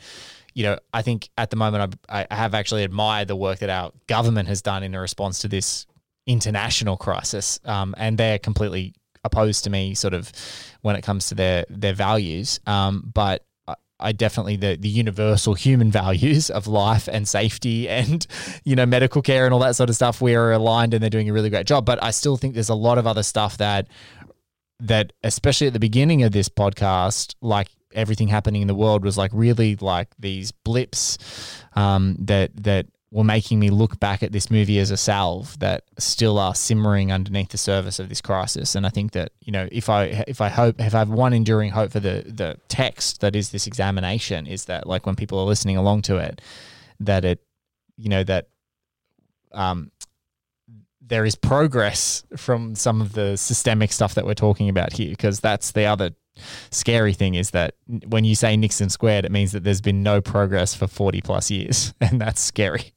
[0.55, 3.71] you know, I think at the moment I, I have actually admired the work that
[3.71, 5.87] our government has done in response to this
[6.27, 8.95] international crisis, um, and they're completely
[9.25, 10.33] opposed to me, sort of,
[10.83, 12.61] when it comes to their their values.
[12.67, 13.45] Um, but
[14.01, 18.27] I definitely the the universal human values of life and safety and
[18.65, 21.11] you know medical care and all that sort of stuff we are aligned and they're
[21.11, 23.59] doing a really great job but I still think there's a lot of other stuff
[23.59, 23.89] that
[24.81, 29.19] that especially at the beginning of this podcast like everything happening in the world was
[29.19, 31.19] like really like these blips
[31.75, 35.83] um, that that were making me look back at this movie as a salve that
[35.99, 38.77] still are simmering underneath the surface of this crisis.
[38.77, 41.33] And I think that you know if I if I hope if I have one
[41.33, 45.39] enduring hope for the the text that is this examination is that like when people
[45.41, 46.41] are listening along to it,
[47.01, 47.43] that it
[47.97, 48.49] you know that
[49.53, 49.91] um
[51.11, 55.41] there is progress from some of the systemic stuff that we're talking about here because
[55.41, 56.13] that's the other
[56.71, 57.75] scary thing is that
[58.07, 61.51] when you say Nixon squared, it means that there's been no progress for 40 plus
[61.51, 62.95] years, and that's scary.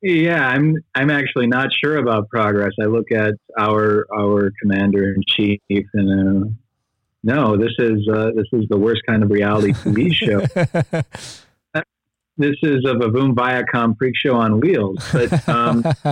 [0.00, 2.70] Yeah, I'm I'm actually not sure about progress.
[2.80, 6.48] I look at our our commander in chief, and uh,
[7.24, 11.02] no, this is uh, this is the worst kind of reality TV show.
[12.38, 15.04] this is of a Vavoom Viacom freak show on wheels.
[15.12, 15.82] But um,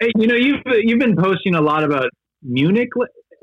[0.00, 2.10] hey, you know, you've you've been posting a lot about
[2.42, 2.90] Munich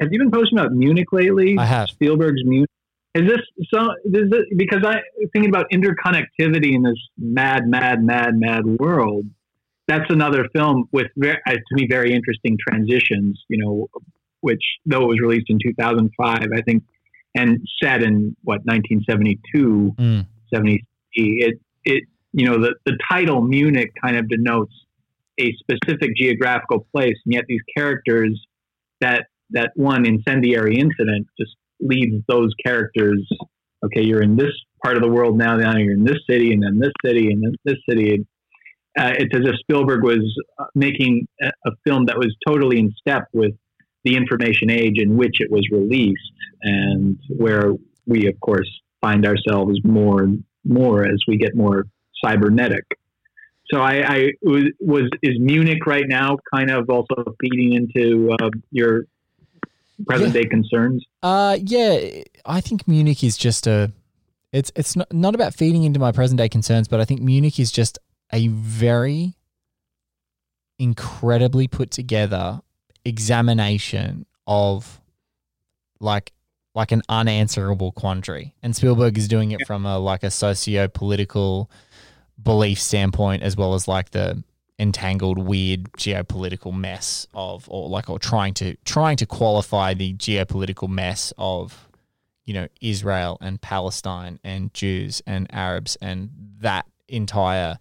[0.01, 1.57] have you been posting about Munich lately?
[1.57, 1.89] I have.
[1.89, 2.69] Spielberg's Munich.
[3.15, 3.41] Is this
[3.73, 3.91] so?
[4.05, 4.97] Is it, because I
[5.33, 9.25] thinking about interconnectivity in this mad, mad, mad, mad world.
[9.87, 13.43] That's another film with very, uh, to me very interesting transitions.
[13.49, 13.89] You know,
[14.41, 16.83] which though it was released in 2005, I think,
[17.35, 20.25] and set in what 1972, mm.
[20.53, 20.83] 70.
[21.13, 24.73] It it you know the the title Munich kind of denotes
[25.39, 28.39] a specific geographical place, and yet these characters
[29.01, 33.25] that that one incendiary incident just leads those characters.
[33.83, 34.51] Okay, you're in this
[34.83, 35.55] part of the world now.
[35.55, 38.25] Now you're in this city, and then this city, and then this city.
[38.97, 40.19] Uh, it's as if Spielberg was
[40.57, 43.53] uh, making a, a, film that was totally in step with
[44.03, 46.33] the information age in which it was released,
[46.63, 47.73] and where
[48.07, 48.69] we, of course,
[49.01, 51.85] find ourselves more and more as we get more
[52.23, 52.85] cybernetic.
[53.71, 58.49] So I, I was, was is Munich right now kind of also feeding into uh,
[58.71, 59.05] your
[60.07, 60.41] present Yeah.
[60.41, 61.05] day concerns?
[61.21, 63.91] Uh, yeah, I think Munich is just a.
[64.51, 67.59] It's it's not not about feeding into my present day concerns, but I think Munich
[67.59, 67.99] is just
[68.33, 69.35] a very
[70.79, 72.61] incredibly put together
[73.05, 74.99] examination of
[75.99, 76.31] like
[76.75, 81.69] like an unanswerable quandary, and Spielberg is doing it from a like a socio political
[82.41, 84.43] belief standpoint as well as like the
[84.79, 90.87] entangled weird geopolitical mess of or like or trying to trying to qualify the geopolitical
[90.87, 91.89] mess of
[92.45, 96.29] you know Israel and Palestine and Jews and Arabs and
[96.61, 97.77] that entire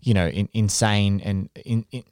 [0.00, 2.02] you know in, insane and in, in,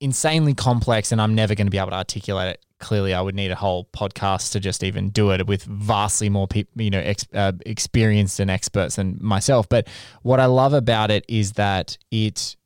[0.00, 3.12] insanely complex and I'm never going to be able to articulate it clearly.
[3.12, 6.82] I would need a whole podcast to just even do it with vastly more people
[6.82, 9.68] you know ex, uh, experienced and experts than myself.
[9.68, 9.88] But
[10.22, 12.56] what I love about it is that it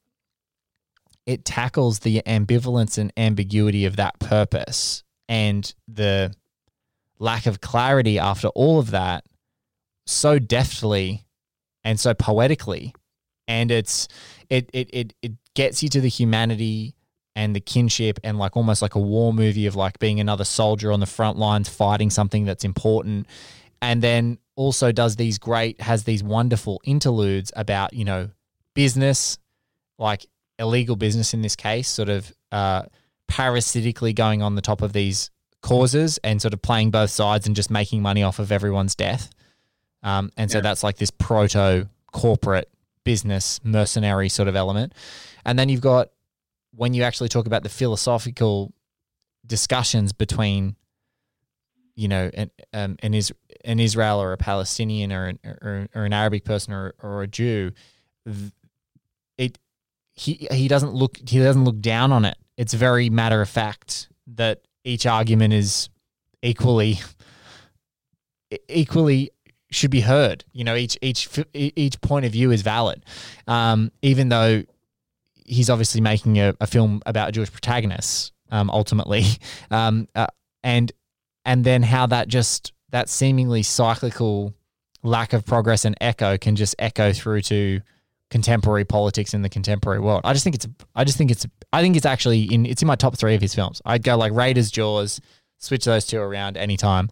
[1.26, 6.34] it tackles the ambivalence and ambiguity of that purpose and the
[7.18, 9.24] lack of clarity after all of that
[10.06, 11.26] so deftly
[11.82, 12.94] and so poetically.
[13.48, 14.08] And it's
[14.48, 16.94] it it it, it gets you to the humanity
[17.36, 20.92] and the kinship and like almost like a war movie of like being another soldier
[20.92, 23.26] on the front lines fighting something that's important.
[23.82, 28.30] And then also does these great has these wonderful interludes about you know
[28.74, 29.36] business
[29.98, 30.26] like
[30.58, 32.82] illegal business in this case sort of uh,
[33.26, 35.30] parasitically going on the top of these
[35.60, 39.30] causes and sort of playing both sides and just making money off of everyone's death.
[40.02, 42.68] Um, and so that's like this proto corporate
[43.02, 44.92] business mercenary sort of element.
[45.44, 46.10] And then you've got
[46.76, 48.72] when you actually talk about the philosophical
[49.46, 50.76] discussions between
[51.94, 53.32] you know an um, an, Is-
[53.64, 57.26] an Israel or a Palestinian or an, or, or an Arabic person or, or a
[57.26, 57.72] Jew,
[59.38, 59.58] it
[60.14, 62.36] he he doesn't look he doesn't look down on it.
[62.56, 65.88] It's very matter of fact that each argument is
[66.42, 67.00] equally
[68.68, 69.30] equally
[69.70, 70.44] should be heard.
[70.52, 73.04] You know, each each each point of view is valid,
[73.46, 74.62] um, even though
[75.44, 79.24] he's obviously making a, a film about a Jewish protagonists um, ultimately,
[79.70, 80.26] um, uh,
[80.62, 80.92] and
[81.44, 84.54] and then how that just that seemingly cyclical
[85.02, 87.80] lack of progress and echo can just echo through to
[88.30, 90.22] contemporary politics in the contemporary world.
[90.24, 92.88] I just think it's I just think it's I think it's actually in it's in
[92.88, 93.80] my top three of his films.
[93.84, 95.20] I'd go like Raiders, Jaws,
[95.58, 97.10] switch those two around anytime.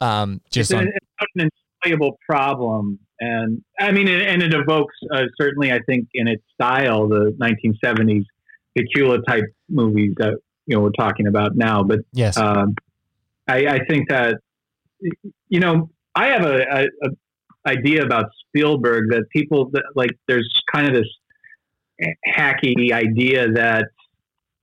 [0.00, 1.48] Um, just it's, on an, it's an
[1.84, 6.42] insoluble problem, and I mean, and, and it evokes uh, certainly, I think, in its
[6.54, 8.24] style, the 1970s
[8.76, 11.82] Pakula type movies that you know we're talking about now.
[11.82, 12.74] But yes, um,
[13.48, 14.36] I, I think that
[15.48, 17.10] you know I have a, a, a
[17.66, 21.08] idea about Spielberg that people that, like there's kind of this
[22.26, 23.86] hacky idea that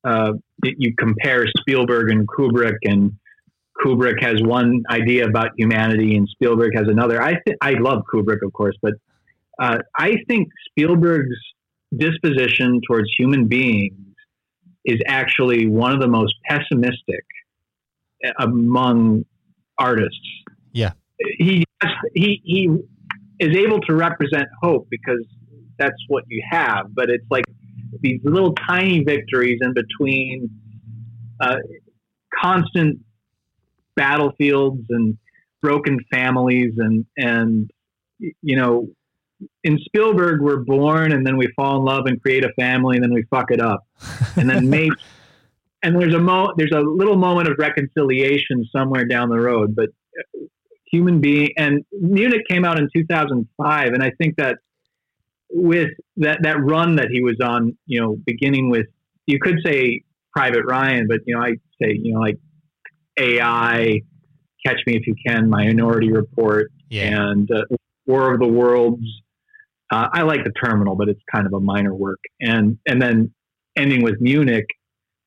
[0.03, 3.11] uh, that you compare Spielberg and Kubrick and
[3.83, 7.21] Kubrick has one idea about humanity and Spielberg has another.
[7.21, 8.93] I th- I love Kubrick, of course, but
[9.59, 11.35] uh, I think Spielberg's
[11.95, 13.93] disposition towards human beings
[14.85, 17.25] is actually one of the most pessimistic
[18.39, 19.25] among
[19.77, 20.27] artists.
[20.71, 20.91] Yeah,
[21.37, 21.63] he
[22.13, 22.69] he he
[23.39, 25.25] is able to represent hope because
[25.77, 27.43] that's what you have, but it's like
[28.01, 30.49] these little tiny victories in between
[31.39, 31.57] uh,
[32.41, 32.99] constant
[33.95, 35.17] battlefields and
[35.61, 37.71] broken families and and
[38.19, 38.87] you know
[39.63, 43.03] in Spielberg we're born and then we fall in love and create a family and
[43.03, 43.85] then we fuck it up.
[44.37, 44.95] And then maybe
[45.83, 49.89] and there's a mo there's a little moment of reconciliation somewhere down the road but
[50.85, 54.57] human being and Munich came out in 2005 and I think that
[55.49, 58.87] with that that run that he was on you know beginning with
[59.25, 60.01] you could say
[60.33, 62.37] Private Ryan but you know I say you know like
[63.19, 64.01] AI
[64.65, 67.29] Catch Me If You Can Minority Report yeah.
[67.29, 67.63] and uh,
[68.05, 69.03] War of the Worlds
[69.91, 73.33] uh, I like the Terminal but it's kind of a minor work and and then
[73.75, 74.67] ending with Munich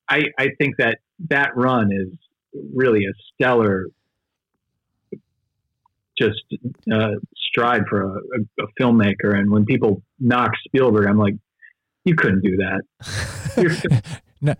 [0.09, 2.17] I, I think that that run is
[2.73, 3.85] really a stellar
[6.19, 6.43] just
[6.91, 9.37] uh, stride for a, a, a, filmmaker.
[9.37, 11.35] And when people knock Spielberg, I'm like,
[12.03, 14.03] you couldn't do that.
[14.41, 14.53] no,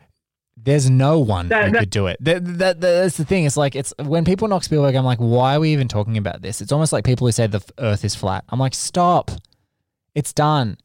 [0.61, 2.17] there's no one That- who that- could do it.
[2.21, 3.45] That, that, that's the thing.
[3.45, 6.41] It's like it's when people knock Spielberg, I'm like, why are we even talking about
[6.41, 6.61] this?
[6.61, 8.43] It's almost like people who say the Earth is flat.
[8.49, 9.31] I'm like, stop.
[10.15, 10.77] It's done.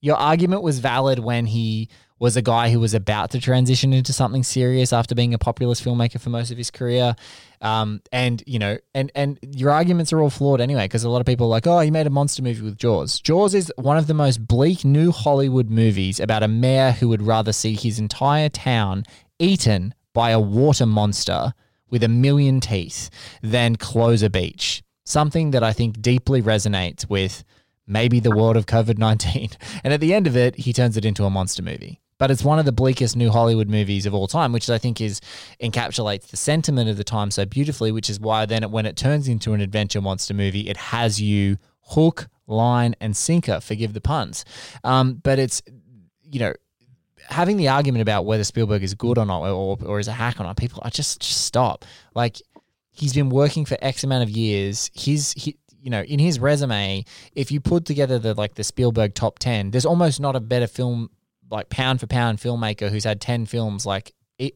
[0.00, 1.88] Your argument was valid when he
[2.20, 5.82] was a guy who was about to transition into something serious after being a populist
[5.82, 7.16] filmmaker for most of his career.
[7.62, 11.20] Um, and you know, and and your arguments are all flawed anyway, because a lot
[11.20, 13.18] of people are like, oh, he made a monster movie with Jaws.
[13.20, 17.22] Jaws is one of the most bleak new Hollywood movies about a mayor who would
[17.22, 19.04] rather see his entire town
[19.38, 21.54] eaten by a water monster
[21.88, 23.10] with a million teeth
[23.42, 24.82] than close a beach.
[25.04, 27.44] Something that I think deeply resonates with
[27.86, 29.50] maybe the world of COVID 19.
[29.84, 32.00] And at the end of it, he turns it into a monster movie.
[32.20, 35.00] But it's one of the bleakest new Hollywood movies of all time, which I think
[35.00, 35.22] is
[35.58, 38.94] encapsulates the sentiment of the time so beautifully, which is why then it, when it
[38.94, 44.02] turns into an adventure monster movie, it has you hook, line, and sinker, forgive the
[44.02, 44.44] puns.
[44.84, 45.62] Um, but it's,
[46.30, 46.52] you know,
[47.30, 50.38] having the argument about whether Spielberg is good or not, or, or is a hack
[50.38, 51.86] or not, people, I just, just stop.
[52.14, 52.42] Like,
[52.90, 54.90] he's been working for X amount of years.
[54.92, 59.14] His, he, you know, in his resume, if you put together the like the Spielberg
[59.14, 61.08] top ten, there's almost not a better film
[61.50, 64.12] like pound for pound filmmaker who's had ten films like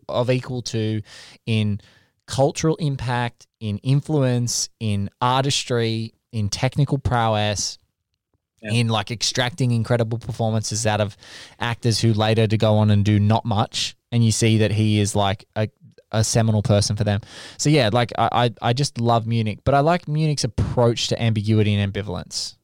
[0.09, 1.03] of equal to
[1.47, 1.81] in
[2.27, 7.79] cultural impact, in influence, in artistry, in technical prowess.
[8.63, 11.19] In like extracting incredible performances out of
[11.61, 15.01] actors who later to go on and do not much, and you see that he
[15.01, 15.69] is like a
[16.15, 17.21] a seminal person for them.
[17.59, 21.23] So yeah, like I, I, I just love Munich, but I like Munich's approach to
[21.23, 22.57] ambiguity and ambivalence,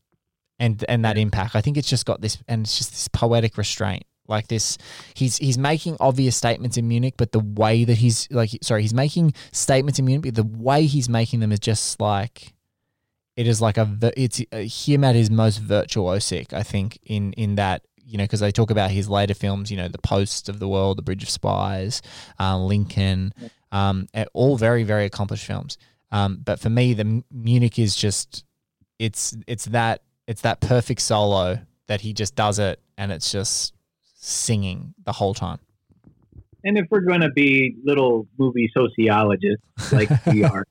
[0.58, 1.54] and and that impact.
[1.54, 4.04] I think it's just got this, and it's just this poetic restraint.
[4.30, 4.78] Like this,
[5.14, 8.94] he's he's making obvious statements in Munich, but the way that he's like, sorry, he's
[8.94, 12.54] making statements in Munich, but the way he's making them is just like,
[13.36, 16.52] it is like a it's uh, him at his most virtuosic.
[16.52, 19.76] I think in in that you know, because they talk about his later films, you
[19.76, 22.02] know, The Post of the World, The Bridge of Spies,
[22.40, 23.32] uh, Lincoln,
[23.70, 25.78] um, all very, very accomplished films.
[26.10, 28.44] Um, but for me, the Munich is just
[28.98, 33.74] it's it's that it's that perfect solo that he just does it, and it's just
[34.20, 35.58] singing the whole time.
[36.62, 40.66] And if we're going to be little movie sociologists like we are,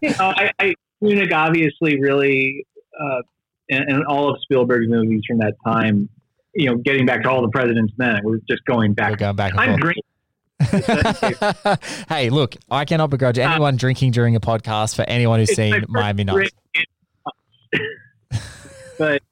[0.00, 2.66] you know, I, I Munich obviously really
[3.00, 3.22] uh,
[3.70, 6.08] and, and, all of Spielberg's movies from that time,
[6.54, 9.10] you know, getting back to all the president's men, we're just going back.
[9.10, 9.54] We're going back.
[9.56, 10.02] I'm drinking.
[12.08, 15.54] hey, look, I cannot begrudge uh, anyone uh, drinking during a podcast for anyone who's
[15.54, 16.50] seen Miami Nice.
[18.98, 19.22] but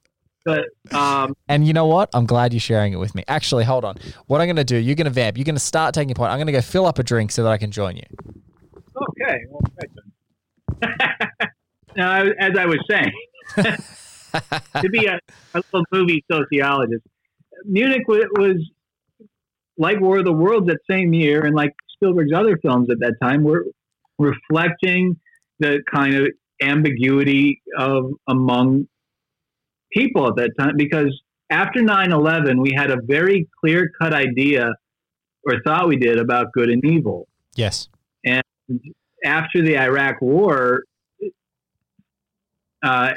[0.45, 2.09] but um, and you know what?
[2.13, 3.23] I'm glad you're sharing it with me.
[3.27, 3.97] Actually, hold on.
[4.27, 4.77] What I'm going to do?
[4.77, 5.37] You're going to vamp.
[5.37, 6.31] You're going to start taking a point.
[6.31, 8.03] I'm going to go fill up a drink so that I can join you.
[8.95, 9.39] Okay.
[9.49, 9.61] Well,
[11.95, 13.11] now, as I was saying,
[14.81, 15.19] to be a,
[15.53, 17.03] a, little movie sociologist,
[17.65, 18.69] Munich was, was
[19.77, 23.15] like War of the Worlds that same year, and like Spielberg's other films at that
[23.21, 23.65] time, were
[24.17, 25.17] reflecting
[25.59, 26.27] the kind of
[26.61, 28.87] ambiguity of among
[29.91, 34.71] people at that time because after 9-11 we had a very clear cut idea
[35.45, 37.89] or thought we did about good and evil yes
[38.25, 38.43] and
[39.23, 40.83] after the iraq war
[42.83, 43.11] uh,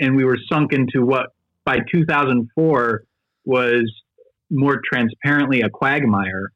[0.00, 1.26] and we were sunk into what
[1.64, 3.04] by 2004
[3.44, 3.92] was
[4.50, 6.52] more transparently a quagmire.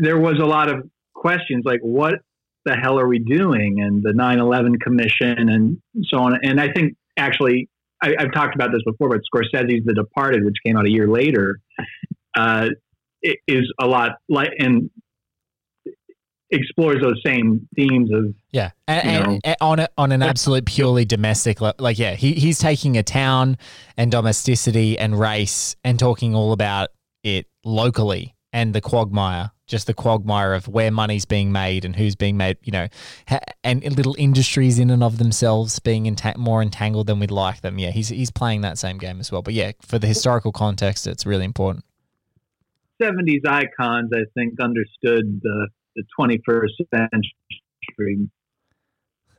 [0.00, 2.14] There was a lot of questions like, what
[2.64, 3.80] the hell are we doing?
[3.80, 6.38] And the 9 11 Commission and so on.
[6.42, 7.68] And I think actually,
[8.02, 11.08] I, have talked about this before, but Scorsese's The Departed, which came out a year
[11.08, 11.60] later,
[12.36, 12.68] uh,
[13.22, 14.90] is a lot like, and
[16.50, 18.70] explores those same themes of yeah.
[18.86, 22.96] And, and, and on a, on an absolute purely domestic like yeah he, he's taking
[22.96, 23.58] a town
[23.98, 26.88] and domesticity and race and talking all about
[27.22, 32.14] it locally and the quagmire just the quagmire of where money's being made and who's
[32.14, 32.88] being made you know
[33.62, 37.78] and little industries in and of themselves being entang- more entangled than we'd like them
[37.78, 41.06] yeah he's he's playing that same game as well but yeah for the historical context
[41.06, 41.84] it's really important
[43.00, 48.28] 70s icons i think understood the the 21st century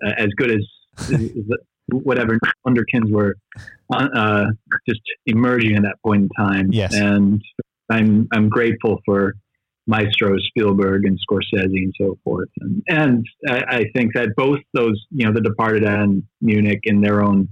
[0.06, 0.66] uh, as good as,
[1.12, 1.30] as
[1.92, 2.38] whatever
[2.68, 3.36] underkins were
[3.92, 4.46] uh,
[4.88, 6.72] just emerging at that point in time.
[6.72, 6.94] Yes.
[6.94, 7.42] And
[7.90, 9.34] I'm, I'm grateful for
[9.88, 12.50] Maestro Spielberg and Scorsese and so forth.
[12.60, 17.02] And, and I, I think that both those, you know, The Departed and Munich in
[17.02, 17.50] their own,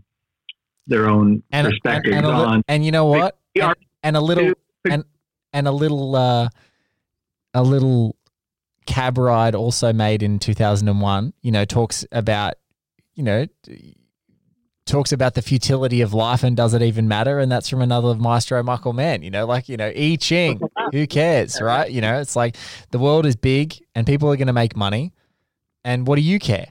[0.85, 2.61] their own and, perspectives and, and, on.
[2.67, 3.37] and you know what?
[3.59, 4.53] And, and, a little,
[4.89, 5.03] and,
[5.51, 6.49] and a little, uh,
[7.53, 8.15] a little
[8.85, 12.53] Cab Ride, also made in 2001, you know, talks about,
[13.15, 13.47] you know,
[14.87, 17.39] talks about the futility of life and does it even matter?
[17.39, 20.59] And that's from another of Maestro Michael Mann, you know, like, you know, I Ching,
[20.91, 21.91] who cares, right?
[21.91, 22.57] You know, it's like
[22.91, 25.13] the world is big and people are going to make money.
[25.83, 26.67] And what do you care?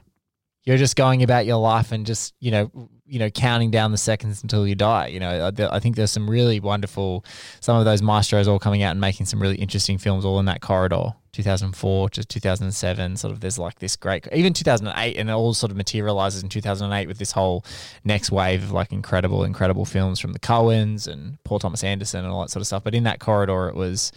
[0.63, 3.97] You're just going about your life and just, you know, you know, counting down the
[3.97, 5.07] seconds until you die.
[5.07, 7.23] You know, I, think there's some really wonderful,
[7.59, 10.45] some of those maestros all coming out and making some really interesting films all in
[10.45, 11.13] that corridor.
[11.33, 15.71] 2004 to 2007, sort of there's like this great, even 2008, and it all sort
[15.71, 17.63] of materializes in 2008 with this whole
[18.03, 22.33] next wave of like incredible, incredible films from the Coens and Paul Thomas Anderson and
[22.33, 22.83] all that sort of stuff.
[22.83, 24.11] But in that corridor, it was,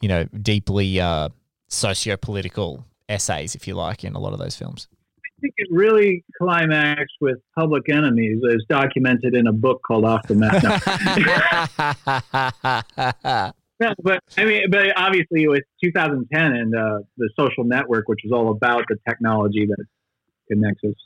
[0.00, 1.28] you know, deeply uh,
[1.68, 4.88] socio-political essays, if you like, in a lot of those films.
[5.38, 10.26] I think it really climaxed with Public Enemies, as documented in a book called Off
[10.26, 10.60] the Map.
[13.80, 13.94] No.
[14.02, 18.32] but I mean, but obviously it was 2010 and uh, the social network, which is
[18.32, 19.84] all about the technology that
[20.50, 20.96] connects us,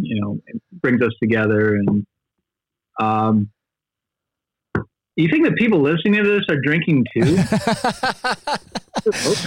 [0.00, 0.38] you know,
[0.80, 1.74] brings us together.
[1.74, 2.06] And
[3.00, 3.50] um,
[5.22, 7.38] you think that people listening to this are drinking too?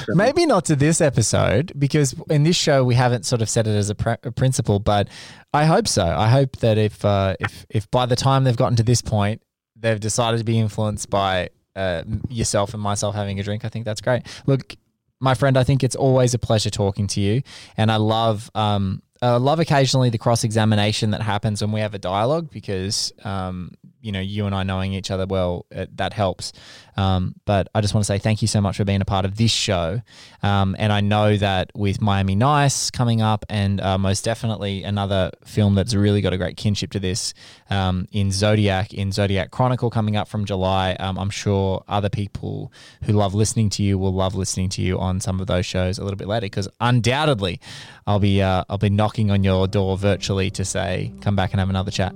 [0.15, 3.71] Maybe not to this episode because in this show we haven't sort of set it
[3.71, 5.09] as a, pr- a principle, but
[5.53, 6.05] I hope so.
[6.05, 9.41] I hope that if uh, if if by the time they've gotten to this point,
[9.75, 13.65] they've decided to be influenced by uh, yourself and myself having a drink.
[13.65, 14.23] I think that's great.
[14.45, 14.75] Look,
[15.19, 17.41] my friend, I think it's always a pleasure talking to you,
[17.75, 21.93] and I love um, I love occasionally the cross examination that happens when we have
[21.93, 26.13] a dialogue because um, you know you and I knowing each other well it, that
[26.13, 26.53] helps.
[26.97, 29.23] Um, but I just want to say thank you so much for being a part
[29.25, 30.01] of this show.
[30.41, 35.31] Um, and I know that with Miami Nice coming up, and uh, most definitely another
[35.45, 37.33] film that's really got a great kinship to this
[37.69, 40.93] um, in Zodiac, in Zodiac Chronicle coming up from July.
[40.93, 42.71] Um, I'm sure other people
[43.03, 45.99] who love listening to you will love listening to you on some of those shows
[45.99, 47.59] a little bit later because undoubtedly
[48.07, 51.59] I'll be uh, I'll be knocking on your door virtually to say come back and
[51.59, 52.15] have another chat.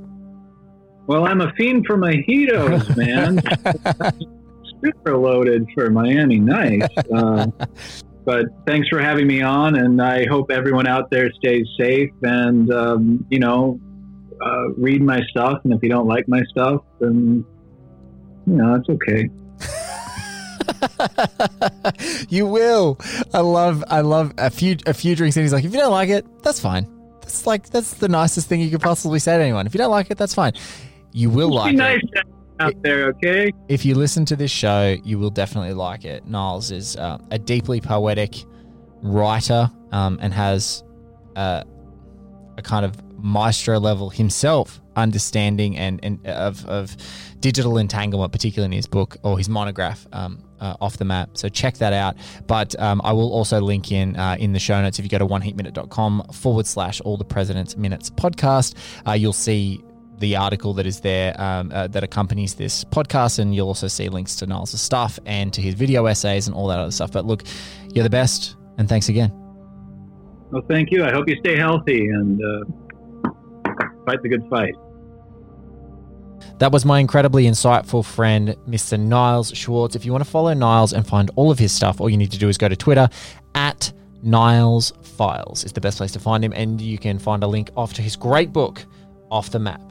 [1.05, 3.41] Well, I'm a fiend for mojitos, man.
[4.83, 6.87] Super loaded for Miami Nice.
[7.13, 7.47] Uh,
[8.25, 12.71] but thanks for having me on, and I hope everyone out there stays safe and
[12.71, 13.77] um, you know
[14.41, 15.59] uh, read my stuff.
[15.65, 17.45] And if you don't like my stuff, then
[18.47, 19.29] you know it's okay.
[22.29, 22.99] you will.
[23.33, 23.83] I love.
[23.89, 26.25] I love a few a few drinks, and he's like, if you don't like it,
[26.43, 26.87] that's fine.
[27.21, 29.65] That's like that's the nicest thing you could possibly say to anyone.
[29.67, 30.53] If you don't like it, that's fine.
[31.13, 32.25] You will Be like nice it.
[32.59, 33.51] out there, okay?
[33.67, 36.25] If you listen to this show, you will definitely like it.
[36.25, 38.35] Niles is uh, a deeply poetic
[39.01, 40.83] writer um, and has
[41.35, 41.63] uh,
[42.57, 46.95] a kind of maestro level himself understanding and, and of, of
[47.41, 50.07] digital entanglement, particularly in his book or his monograph.
[50.13, 51.31] Um, uh, off the map.
[51.33, 52.15] So check that out.
[52.47, 54.99] But um, I will also link in uh, in the show notes.
[54.99, 58.75] If you go to oneheatminute.com forward slash all the president's minutes podcast,
[59.07, 59.83] uh, you'll see
[60.19, 64.07] the article that is there um, uh, that accompanies this podcast, and you'll also see
[64.07, 67.11] links to Niles' stuff and to his video essays and all that other stuff.
[67.11, 67.43] But look,
[67.93, 69.31] you're the best, and thanks again.
[70.51, 71.03] Well, thank you.
[71.03, 73.31] I hope you stay healthy and uh,
[74.05, 74.75] fight the good fight.
[76.59, 78.99] That was my incredibly insightful friend, Mr.
[78.99, 79.95] Niles Schwartz.
[79.95, 82.31] If you want to follow Niles and find all of his stuff, all you need
[82.31, 83.09] to do is go to Twitter
[83.55, 83.91] at
[84.23, 87.69] Niles Files is the best place to find him, and you can find a link
[87.75, 88.85] off to his great book,
[89.29, 89.81] Off the Map.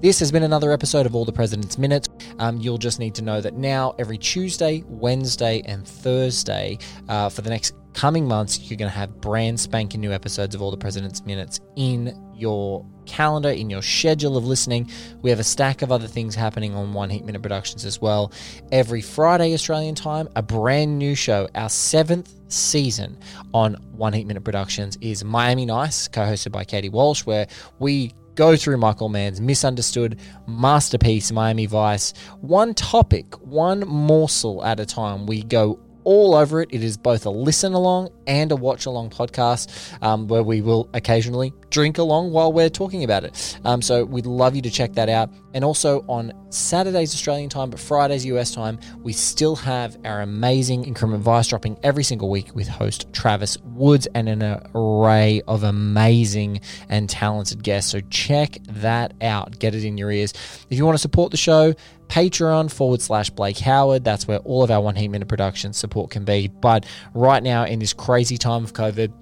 [0.00, 2.08] This has been another episode of All the President's Minutes.
[2.38, 7.42] Um, you'll just need to know that now, every Tuesday, Wednesday, and Thursday uh, for
[7.42, 10.76] the next coming months, you're going to have brand spanking new episodes of All the
[10.76, 14.90] President's Minutes in your calendar, in your schedule of listening.
[15.22, 18.32] We have a stack of other things happening on One Heat Minute Productions as well.
[18.70, 23.18] Every Friday, Australian time, a brand new show, our seventh season
[23.52, 27.46] on One Heat Minute Productions is Miami Nice, co hosted by Katie Walsh, where
[27.78, 34.86] we go through Michael Mann's misunderstood masterpiece, Miami Vice, one topic, one morsel at a
[34.86, 35.26] time.
[35.26, 36.70] We go all over it.
[36.72, 39.70] It is both a listen along and a watch along podcast
[40.02, 43.58] um, where we will occasionally drink along while we're talking about it.
[43.64, 45.30] Um, so we'd love you to check that out.
[45.54, 50.84] And also on Saturdays Australian time, but Fridays US time, we still have our amazing
[50.84, 56.60] increment vice dropping every single week with host Travis Woods and an array of amazing
[56.88, 57.90] and talented guests.
[57.90, 59.58] So check that out.
[59.58, 60.32] Get it in your ears.
[60.70, 61.74] If you want to support the show,
[62.08, 64.02] Patreon forward slash Blake Howard.
[64.02, 66.48] That's where all of our One Heat Minute production support can be.
[66.48, 69.12] But right now, in this crazy time of COVID,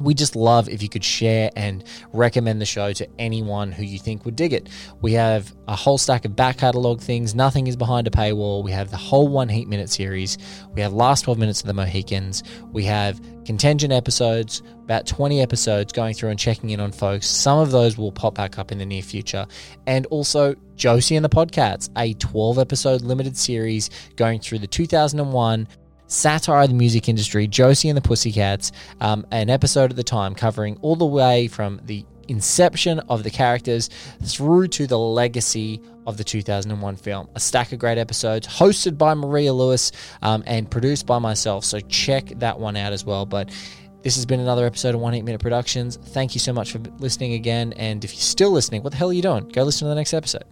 [0.00, 3.98] we just love if you could share and recommend the show to anyone who you
[3.98, 4.68] think would dig it.
[5.00, 7.34] We have a whole stack of back catalog things.
[7.34, 8.64] Nothing is behind a paywall.
[8.64, 10.36] We have the whole One Heat Minute series.
[10.72, 12.42] We have last 12 minutes of the Mohicans.
[12.72, 17.26] We have contingent episodes, about 20 episodes going through and checking in on folks.
[17.26, 19.46] Some of those will pop back up in the near future.
[19.86, 25.68] And also Josie and the Podcasts, a 12 episode limited series going through the 2001
[26.06, 30.34] satire of the music industry, Josie and the Pussycats, um, an episode at the time
[30.34, 33.90] covering all the way from the inception of the characters
[34.22, 37.28] through to the legacy of the 2001 film.
[37.34, 41.64] A stack of great episodes, hosted by Maria Lewis um, and produced by myself.
[41.64, 43.26] So check that one out as well.
[43.26, 43.50] But
[44.02, 45.96] this has been another episode of One Heat Minute Productions.
[45.96, 47.72] Thank you so much for listening again.
[47.74, 49.48] And if you're still listening, what the hell are you doing?
[49.48, 50.44] Go listen to the next episode.